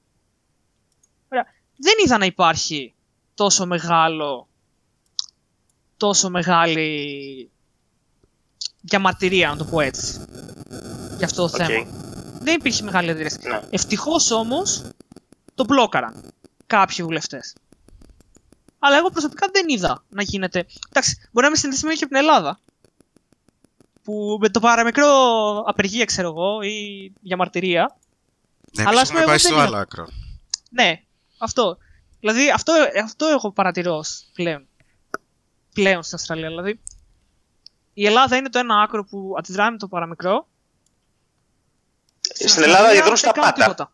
[1.83, 1.93] Ωραία.
[1.95, 2.93] Δεν είδα να υπάρχει
[3.33, 4.47] τόσο μεγάλο
[5.97, 7.51] τόσο μεγάλη
[8.81, 10.25] διαμαρτυρία, να το πω έτσι,
[11.17, 11.65] για αυτό το okay.
[11.65, 11.87] θέμα.
[12.39, 13.37] Δεν υπήρχε μεγάλη αντίδραση.
[13.47, 13.61] Ναι.
[13.69, 14.83] Ευτυχώς όμως
[15.55, 16.31] το μπλόκαραν
[16.67, 17.55] κάποιοι βουλευτές.
[18.79, 20.65] Αλλά εγώ προσωπικά δεν είδα να γίνεται.
[20.89, 22.59] Εντάξει, μπορεί να είμαι συνδεσμένη και από την Ελλάδα.
[24.03, 25.07] Που με το παραμικρό
[25.65, 27.97] απεργία, ξέρω εγώ, ή για μαρτυρία.
[28.77, 30.07] Ναι, αλλά πούμε πάει στο άλλο άκρο.
[30.69, 31.01] Ναι,
[31.43, 31.77] αυτό.
[32.19, 32.73] Δηλαδή, αυτό,
[33.03, 34.67] αυτό έχω παρατηρώ πλέον.
[35.73, 36.47] Πλέον στην Αυστραλία.
[36.47, 36.79] Δηλαδή,
[37.93, 40.47] η Ελλάδα είναι το ένα άκρο που αντιδράει με το παραμικρό.
[42.21, 43.91] Στην, Ελλάδα αντιδρούν στα πάντα.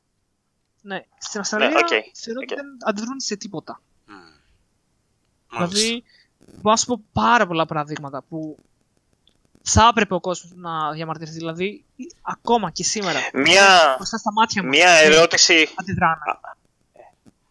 [0.82, 2.02] Ναι, στην Αυστραλία ναι, okay.
[2.14, 3.82] θεωρώ ότι δεν αντιδρούν σε τίποτα.
[4.08, 4.12] Mm.
[5.50, 6.04] Δηλαδή,
[6.40, 8.58] μπορώ να σου πω πάρα πολλά παραδείγματα που
[9.62, 11.38] θα έπρεπε ο κόσμος να διαμαρτυρηθεί.
[11.38, 11.84] Δηλαδή,
[12.22, 13.20] ακόμα και σήμερα.
[13.34, 15.70] Μία, στα μάτια μου, μία ερώτηση.
[15.76, 16.22] Αντιδράνε.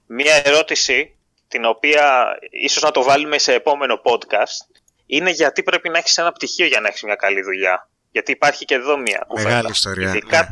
[0.09, 1.17] Μία ερώτηση
[1.49, 6.33] την οποία ίσως να το βάλουμε σε επόμενο podcast είναι γιατί πρέπει να έχεις ένα
[6.33, 7.89] πτυχίο για να έχεις μια καλή δουλειά.
[8.11, 9.49] Γιατί υπάρχει και εδώ μια κουβέντα.
[9.49, 10.09] Μεγάλη ιστορία.
[10.09, 10.49] Ειδικά, ναι.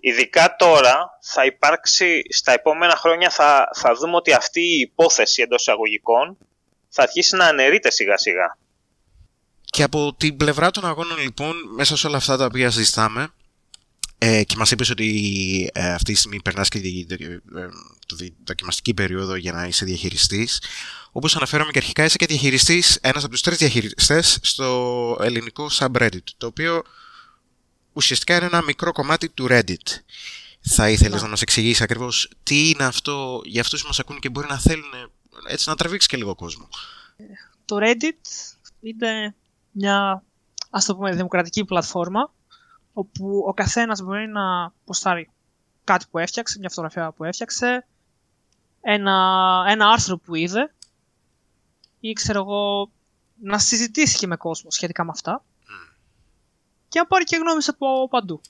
[0.00, 5.60] ειδικά τώρα θα υπάρξει, στα επόμενα χρόνια θα, θα δούμε ότι αυτή η υπόθεση εντός
[5.60, 6.36] εισαγωγικών
[6.88, 8.58] θα αρχίσει να αναιρείται σιγά σιγά.
[9.64, 13.32] Και από την πλευρά των αγώνων λοιπόν, μέσα σε όλα αυτά τα οποία συζητάμε,
[14.24, 17.38] ε, και μας είπες ότι ε, αυτή τη στιγμή περνάς και τη, ε,
[18.16, 20.62] τη δοκιμαστική περίοδο για να είσαι διαχειριστής.
[21.12, 26.24] Όπως αναφέραμε και αρχικά είσαι και διαχειριστής, ένας από τους τρεις διαχειριστές στο ελληνικό subreddit,
[26.36, 26.82] το οποίο
[27.92, 29.86] ουσιαστικά είναι ένα μικρό κομμάτι του Reddit.
[30.60, 34.18] Θα ήθελες να, να μας εξηγήσεις ακριβώς τι είναι αυτό για αυτούς που μας ακούν
[34.18, 34.92] και μπορεί να θέλουν
[35.48, 36.68] έτσι να τραβήξεις και λίγο κόσμο.
[37.64, 39.34] Το Reddit είναι
[39.70, 40.24] μια
[40.70, 42.32] ας το πούμε δημοκρατική πλατφόρμα
[42.92, 45.30] όπου ο καθένας μπορεί να ποστάρει
[45.84, 47.86] κάτι που έφτιαξε, μια φωτογραφία που έφτιαξε,
[48.80, 50.74] ένα, ένα άρθρο που είδε
[52.00, 52.90] ή ξέρω εγώ
[53.40, 55.44] να συζητήσει και με κόσμο σχετικά με αυτά
[56.88, 58.40] και να πάρει και γνώμες από παντού.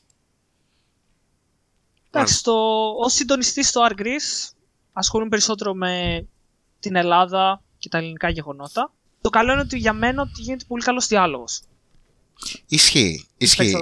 [2.10, 2.52] Εντάξει, το,
[2.96, 4.52] ως συντονιστής στο Art Greece
[4.92, 6.26] ασχολούμαι περισσότερο με
[6.80, 8.92] την Ελλάδα και τα ελληνικά γεγονότα.
[9.20, 11.62] Το καλό είναι ότι για μένα ότι γίνεται πολύ καλός διάλογος.
[12.66, 13.26] Ισχύει.
[13.36, 13.74] Ισχύει.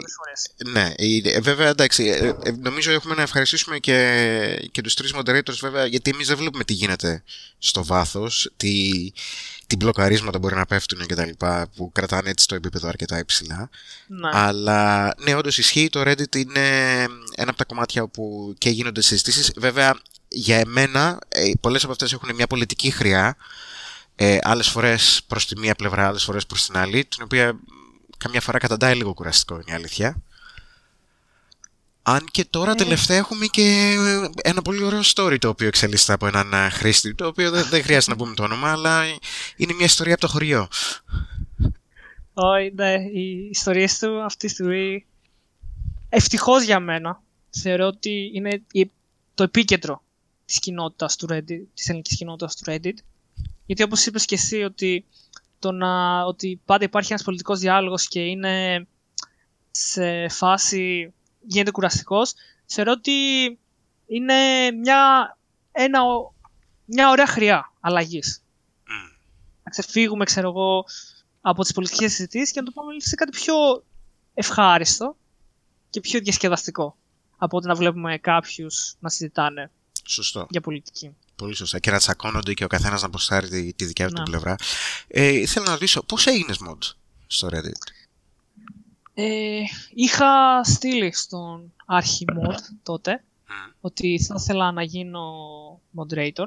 [0.67, 0.93] Ναι,
[1.23, 2.05] ε, βέβαια εντάξει.
[2.05, 6.37] Ε, ε, νομίζω έχουμε να ευχαριστήσουμε και, και τους τρεις moderators, βέβαια, γιατί εμείς δεν
[6.37, 7.23] βλέπουμε τι γίνεται
[7.59, 8.91] στο βάθος, τι,
[9.67, 13.71] τι μπλοκαρίσματα μπορεί να πέφτουν και τα λοιπά, που κρατάνε έτσι το επίπεδο αρκετά υψηλά.
[14.07, 14.29] Ναι.
[14.33, 15.89] Αλλά ναι, όντως ισχύει.
[15.89, 19.53] Το Reddit είναι ένα από τα κομμάτια όπου και γίνονται συζητήσεις.
[19.57, 21.19] Βέβαια, για εμένα,
[21.61, 23.37] πολλές από αυτές έχουν μια πολιτική χρειά.
[24.17, 27.61] Ε, άλλες φορές προς τη μία πλευρά, άλλες φορές προς την άλλη, την οποία
[28.21, 30.23] καμιά φορά καταντάει λίγο κουραστικό, είναι η αλήθεια.
[32.03, 32.75] Αν και τώρα ε.
[32.75, 33.95] τελευταία έχουμε και
[34.43, 37.83] ένα πολύ ωραίο story το οποίο εξελίσσεται από έναν ε, χρήστη, το οποίο δεν, δεν
[37.83, 39.05] χρειάζεται να πούμε το όνομα, αλλά
[39.57, 40.69] είναι μια ιστορία από το χωριό.
[42.35, 45.07] Όχι, ναι, οι ιστορίες του αυτή τη στιγμή
[46.09, 48.63] ευτυχώς για μένα θεωρώ ότι είναι
[49.35, 50.03] το επίκεντρο
[50.45, 52.95] της κοινότητας του Reddit, της ελληνικής κοινότητας του Reddit.
[53.67, 55.05] Γιατί όπως είπες και εσύ ότι
[55.61, 58.87] το να, ότι πάντα υπάρχει ένας πολιτικός διάλογος και είναι
[59.71, 62.35] σε φάση γίνεται κουραστικός,
[62.67, 63.13] θεωρώ ότι
[64.07, 65.37] είναι μια,
[65.73, 66.01] ένα,
[66.85, 68.43] μια ωραία χρειά αλλαγής.
[68.79, 69.19] Mm.
[69.63, 70.85] Να ξεφύγουμε, ξέρω εγώ,
[71.41, 73.85] από τις πολιτικές συζητήσεις και να το πάμε σε κάτι πιο
[74.35, 75.17] ευχάριστο
[75.91, 76.97] και πιο διασκεδαστικό
[77.37, 79.71] από ότι να βλέπουμε κάποιους να συζητάνε
[80.05, 80.47] Σωστό.
[80.51, 81.17] για πολιτική.
[81.41, 81.79] Πολύ σωστά.
[81.79, 84.25] Και να τσακώνονται και ο καθένας να προστάρει τη, τη δικιά του ναι.
[84.25, 84.57] πλευρά.
[85.09, 86.79] Ε, θέλω να ρωτήσω, πώς έγινες mod
[87.27, 87.93] στο Reddit;
[89.15, 89.61] Ε,
[89.95, 93.25] είχα στείλει στον αρχή mod τότε
[93.81, 95.25] ότι θα ήθελα να γίνω
[95.97, 96.47] moderator.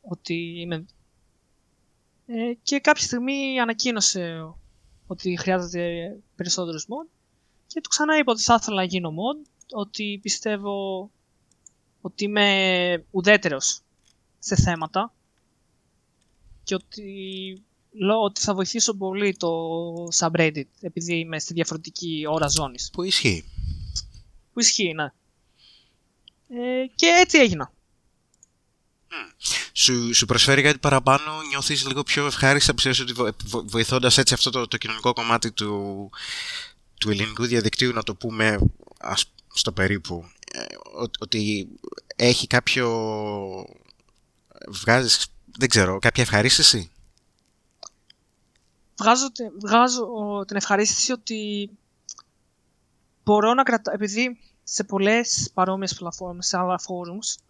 [0.00, 0.84] Ότι είμαι...
[2.26, 4.52] Ε, και κάποια στιγμή ανακοίνωσε
[5.06, 7.08] ότι χρειάζεται περισσότερους mod
[7.66, 11.10] και του ξανά είπα ότι θα ήθελα να γίνω mod, ότι πιστεύω
[12.06, 13.80] ότι είμαι ουδέτερος
[14.38, 15.14] σε θέματα
[16.64, 19.48] και ότι λέω ότι θα βοηθήσω πολύ το
[20.18, 22.90] subreddit επειδή είμαι στη διαφορετική ώρα ζώνης.
[22.92, 23.44] Που ισχύει.
[24.52, 25.12] Που ισχύει, ναι.
[26.48, 27.72] Ε, και έτσι έγινα.
[29.72, 34.34] Σου, σου προσφέρει κάτι παραπάνω, νιώθεις λίγο πιο ευχάριστα, πιστεύεις ότι βο, βο, βοηθώντας έτσι
[34.34, 36.10] αυτό το, το κοινωνικό κομμάτι του,
[36.98, 38.58] του ελληνικού διαδικτύου, να το πούμε
[38.98, 40.35] ας, στο περίπου, ε,
[41.18, 41.68] ότι
[42.16, 42.88] έχει κάποιο...
[44.68, 45.26] βγάζεις,
[45.58, 46.90] δεν ξέρω, κάποια ευχαρίστηση;
[48.98, 49.26] Βγάζω,
[49.60, 50.06] βγάζω
[50.46, 51.70] την ευχαρίστηση ότι
[53.24, 57.42] μπορώ να κρατάω, επειδή σε πολλές παρόμοιες πλατφόρμες, σε άλλα forums,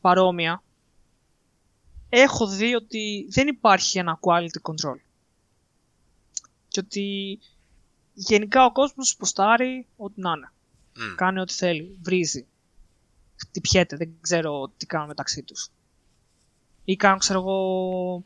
[0.00, 0.62] παρόμοια,
[2.08, 4.96] έχω δει ότι δεν υπάρχει ένα quality control.
[6.68, 7.38] Και ότι
[8.14, 10.52] γενικά ο κόσμος ποστάρει ό,τι να είναι.
[10.96, 11.14] Mm.
[11.16, 11.96] Κάνει ό,τι θέλει.
[12.02, 12.46] Βρίζει.
[13.36, 13.96] Χτυπιέται.
[13.96, 15.68] Δεν ξέρω τι κάνουν μεταξύ τους.
[16.84, 18.24] Ή κάνουν, ξέρω εγώ,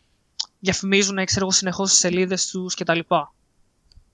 [0.60, 2.98] διαφημίζουν, ξέρω εγώ, συνεχώς στις σελίδες τους κτλ.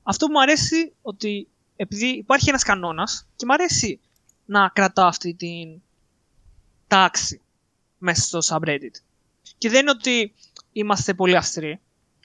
[0.02, 4.00] Αυτό που μου αρέσει ότι επειδή υπάρχει ένας κανόνας και μου αρέσει
[4.44, 5.80] να κρατάω αυτή την
[6.86, 7.40] τάξη
[7.98, 8.94] μέσα στο subreddit.
[9.58, 10.34] Και δεν είναι ότι
[10.72, 11.80] είμαστε πολύ αυστηροί.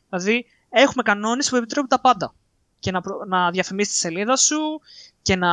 [0.10, 2.34] Δηλαδή, έχουμε κανόνες που επιτρέπουν τα πάντα.
[2.80, 3.26] Και να, προ...
[3.28, 4.82] να διαφημίσεις τη σελίδα σου
[5.22, 5.50] και να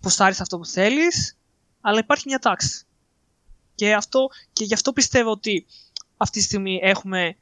[0.00, 1.36] ποστάρεις αυτό που θέλεις,
[1.80, 2.84] αλλά υπάρχει μια τάξη.
[3.74, 5.66] Και, αυτό, και γι' αυτό πιστεύω ότι
[6.16, 7.36] αυτή τη στιγμή έχουμε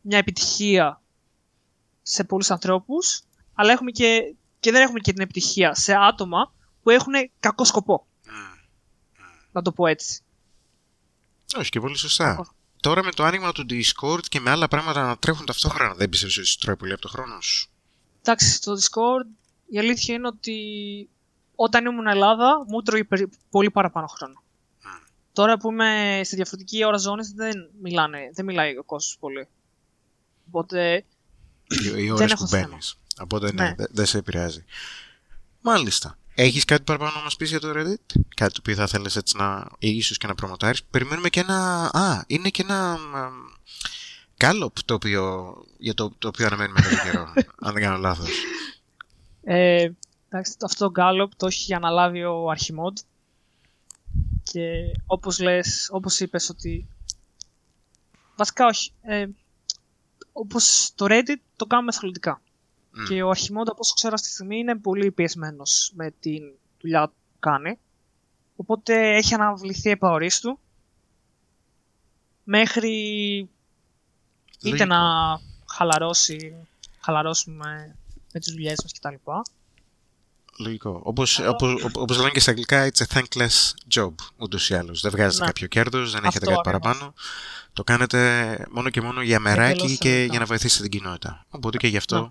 [0.00, 1.02] μια επιτυχία
[2.02, 3.22] σε πολλούς ανθρώπους,
[3.54, 8.06] αλλά έχουμε και, και δεν έχουμε και την επιτυχία σε άτομα που έχουν κακό σκοπό.
[9.52, 10.22] Να το πω έτσι.
[11.56, 12.54] Όχι και πολύ σωστά.
[12.80, 16.38] Τώρα με το άνοιγμα του Discord και με άλλα πράγματα να τρέχουν ταυτόχρονα δεν πιστεύεις
[16.38, 17.70] ότι τρώει πολύ από το χρόνο σου;
[18.20, 19.26] Εντάξει, στο Discord
[19.66, 20.58] η αλήθεια είναι ότι
[21.54, 23.08] όταν ήμουν Ελλάδα μου τρώει
[23.50, 24.42] πολύ παραπάνω χρόνο.
[25.32, 29.48] Τώρα που είμαι στη διαφορετική ώρα ζώνη δεν, μιλάνε, δεν μιλάει ο κόσμος πολύ.
[30.46, 31.04] Οπότε.
[31.66, 32.98] Οι, οι ώρες που μπαίνεις.
[33.20, 33.74] Οπότε ναι, ναι.
[33.76, 34.64] δεν δε σε επηρεάζει.
[35.60, 36.18] Μάλιστα.
[36.34, 38.20] Έχεις κάτι παραπάνω να μας πεις για το Reddit?
[38.36, 39.68] Κάτι το οποίο θα θέλεις έτσι να...
[39.78, 41.84] ή ίσως και να προμοτάρεις; Περιμένουμε και ένα...
[41.84, 42.98] Α, είναι και ένα...
[44.44, 45.54] Γκάλοπ το οποίο...
[45.78, 47.32] για το, το οποίο αναμένουμε τον καιρό,
[47.66, 48.28] αν δεν κάνω λάθος.
[49.42, 49.90] Ε,
[50.28, 52.98] εντάξει, αυτό το Γκάλοπ το έχει αναλάβει ο Αρχιμόντ
[54.42, 56.88] και όπως λες, όπως είπες ότι
[58.36, 59.26] βασικά όχι, ε,
[60.32, 62.40] όπως το Reddit το κάνουμε εθελοντικά.
[62.40, 63.08] Mm.
[63.08, 66.38] Και ο Αρχιμόντα, όπως ξέρω αυτή τη στιγμή, είναι πολύ πιεσμένος με τη
[66.80, 67.78] δουλειά που κάνει.
[68.56, 70.58] Οπότε έχει αναβληθεί επαορίστου
[72.44, 73.48] μέχρι
[74.62, 74.98] είτε να
[75.70, 76.68] χαλαρώσει,
[77.00, 77.96] χαλαρώσουμε
[78.32, 79.14] με τις δουλειές μας κτλ.
[80.58, 81.00] Λογικό.
[81.04, 85.00] Όπως, όπως, όπως λένε και στα αγγλικά, it's a thankless job, ούτως ή άλλως.
[85.00, 85.46] Δεν βγάζετε ναι.
[85.46, 87.14] κάποιο κέρδος, δεν έχετε κάτι παραπάνω.
[87.72, 91.46] Το κάνετε μόνο και μόνο για μεράκι και για να βοηθήσετε την κοινότητα.
[91.50, 92.30] Οπότε και γι' αυτό ναι.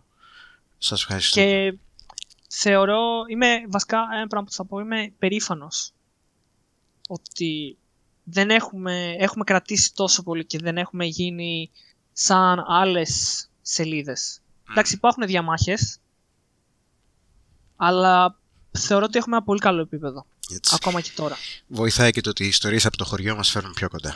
[0.77, 1.39] Σας ευχαριστώ.
[1.39, 1.77] Και
[2.49, 5.91] θεωρώ, είμαι βασικά ένα πράγμα που θα πω, είμαι περήφανος
[7.07, 7.77] ότι
[8.23, 11.71] δεν έχουμε, έχουμε κρατήσει τόσο πολύ και δεν έχουμε γίνει
[12.22, 14.39] σαν άλλες σελίδες.
[14.39, 14.72] Mm.
[14.72, 15.97] Εντάξει, υπάρχουν διαμάχες,
[17.76, 18.39] αλλά
[18.72, 20.26] θεωρώ ότι έχουμε ένα πολύ καλό επίπεδο.
[20.53, 20.76] Έτσι.
[20.76, 21.38] Ακόμα και τώρα.
[21.67, 24.15] Βοηθάει και το ότι οι ιστορίες από το χωριό μας φέρνουν πιο κοντά.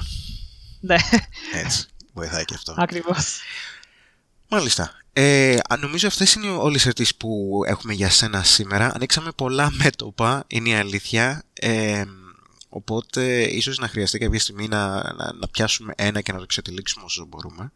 [0.79, 0.95] Ναι.
[1.53, 1.87] Έτσι.
[2.13, 2.75] Βοηθάει και αυτό.
[2.77, 3.39] Ακριβώς.
[4.47, 4.91] Μάλιστα.
[5.13, 8.91] Ε, νομίζω αυτές είναι όλες οι ερωτήσεις που έχουμε για σένα σήμερα.
[8.95, 11.43] Ανοίξαμε πολλά μέτωπα, είναι η αλήθεια.
[11.53, 12.03] Ε,
[12.73, 17.05] οπότε ίσως να χρειαστεί κάποια στιγμή να, να, να, πιάσουμε ένα και να το ξετυλίξουμε
[17.05, 17.71] όσο μπορούμε.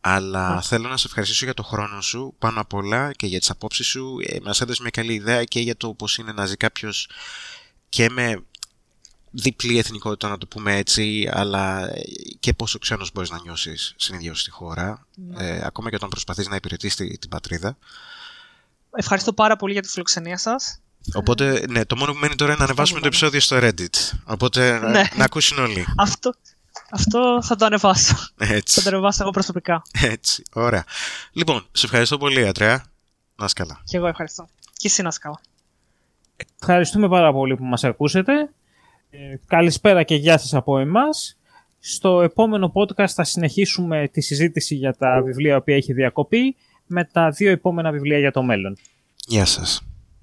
[0.00, 3.50] Αλλά θέλω να σε ευχαριστήσω για το χρόνο σου πάνω απ' όλα και για τις
[3.50, 4.16] απόψεις σου.
[4.26, 7.08] Ε, μας έδωσες μια καλή ιδέα και για το πώς είναι να ζει κάποιος
[7.88, 8.42] και με
[9.30, 11.90] διπλή εθνικότητα να το πούμε έτσι, αλλά
[12.40, 15.48] και πόσο ξένος μπορείς να νιώσεις συνήθως στη χώρα, ναι.
[15.48, 17.76] ε, ακόμα και όταν προσπαθείς να υπηρετείς την, πατρίδα.
[18.90, 20.80] Ευχαριστώ πάρα πολύ για τη φιλοξενία σας.
[21.14, 24.18] Οπότε, ναι, το μόνο που μένει τώρα είναι να ανεβάσουμε το επεισόδιο στο Reddit.
[24.24, 25.02] Οπότε, ναι.
[25.16, 25.84] να ακούσουν όλοι.
[25.96, 26.34] Αυτό,
[26.90, 28.16] αυτό θα το ανεβάσω.
[28.36, 28.80] Έτσι.
[28.80, 29.82] Θα το ανεβάσω εγώ προσωπικά.
[30.00, 30.84] Έτσι, ωραία.
[31.32, 32.84] Λοιπόν, σε ευχαριστώ πολύ, Ατρέα.
[33.36, 33.80] Να είσαι καλά.
[33.84, 34.48] Και εγώ ευχαριστώ.
[34.76, 35.40] Και εσύ να είσαι καλά.
[36.60, 38.32] Ευχαριστούμε πάρα πολύ που μας ακούσετε.
[39.10, 41.36] Ε, καλησπέρα και γεια σας από εμάς.
[41.80, 47.30] Στο επόμενο podcast θα συνεχίσουμε τη συζήτηση για τα βιβλία που έχει διακοπεί με τα
[47.30, 48.76] δύο επόμενα βιβλία για το μέλλον.
[49.26, 49.89] Γεια σας.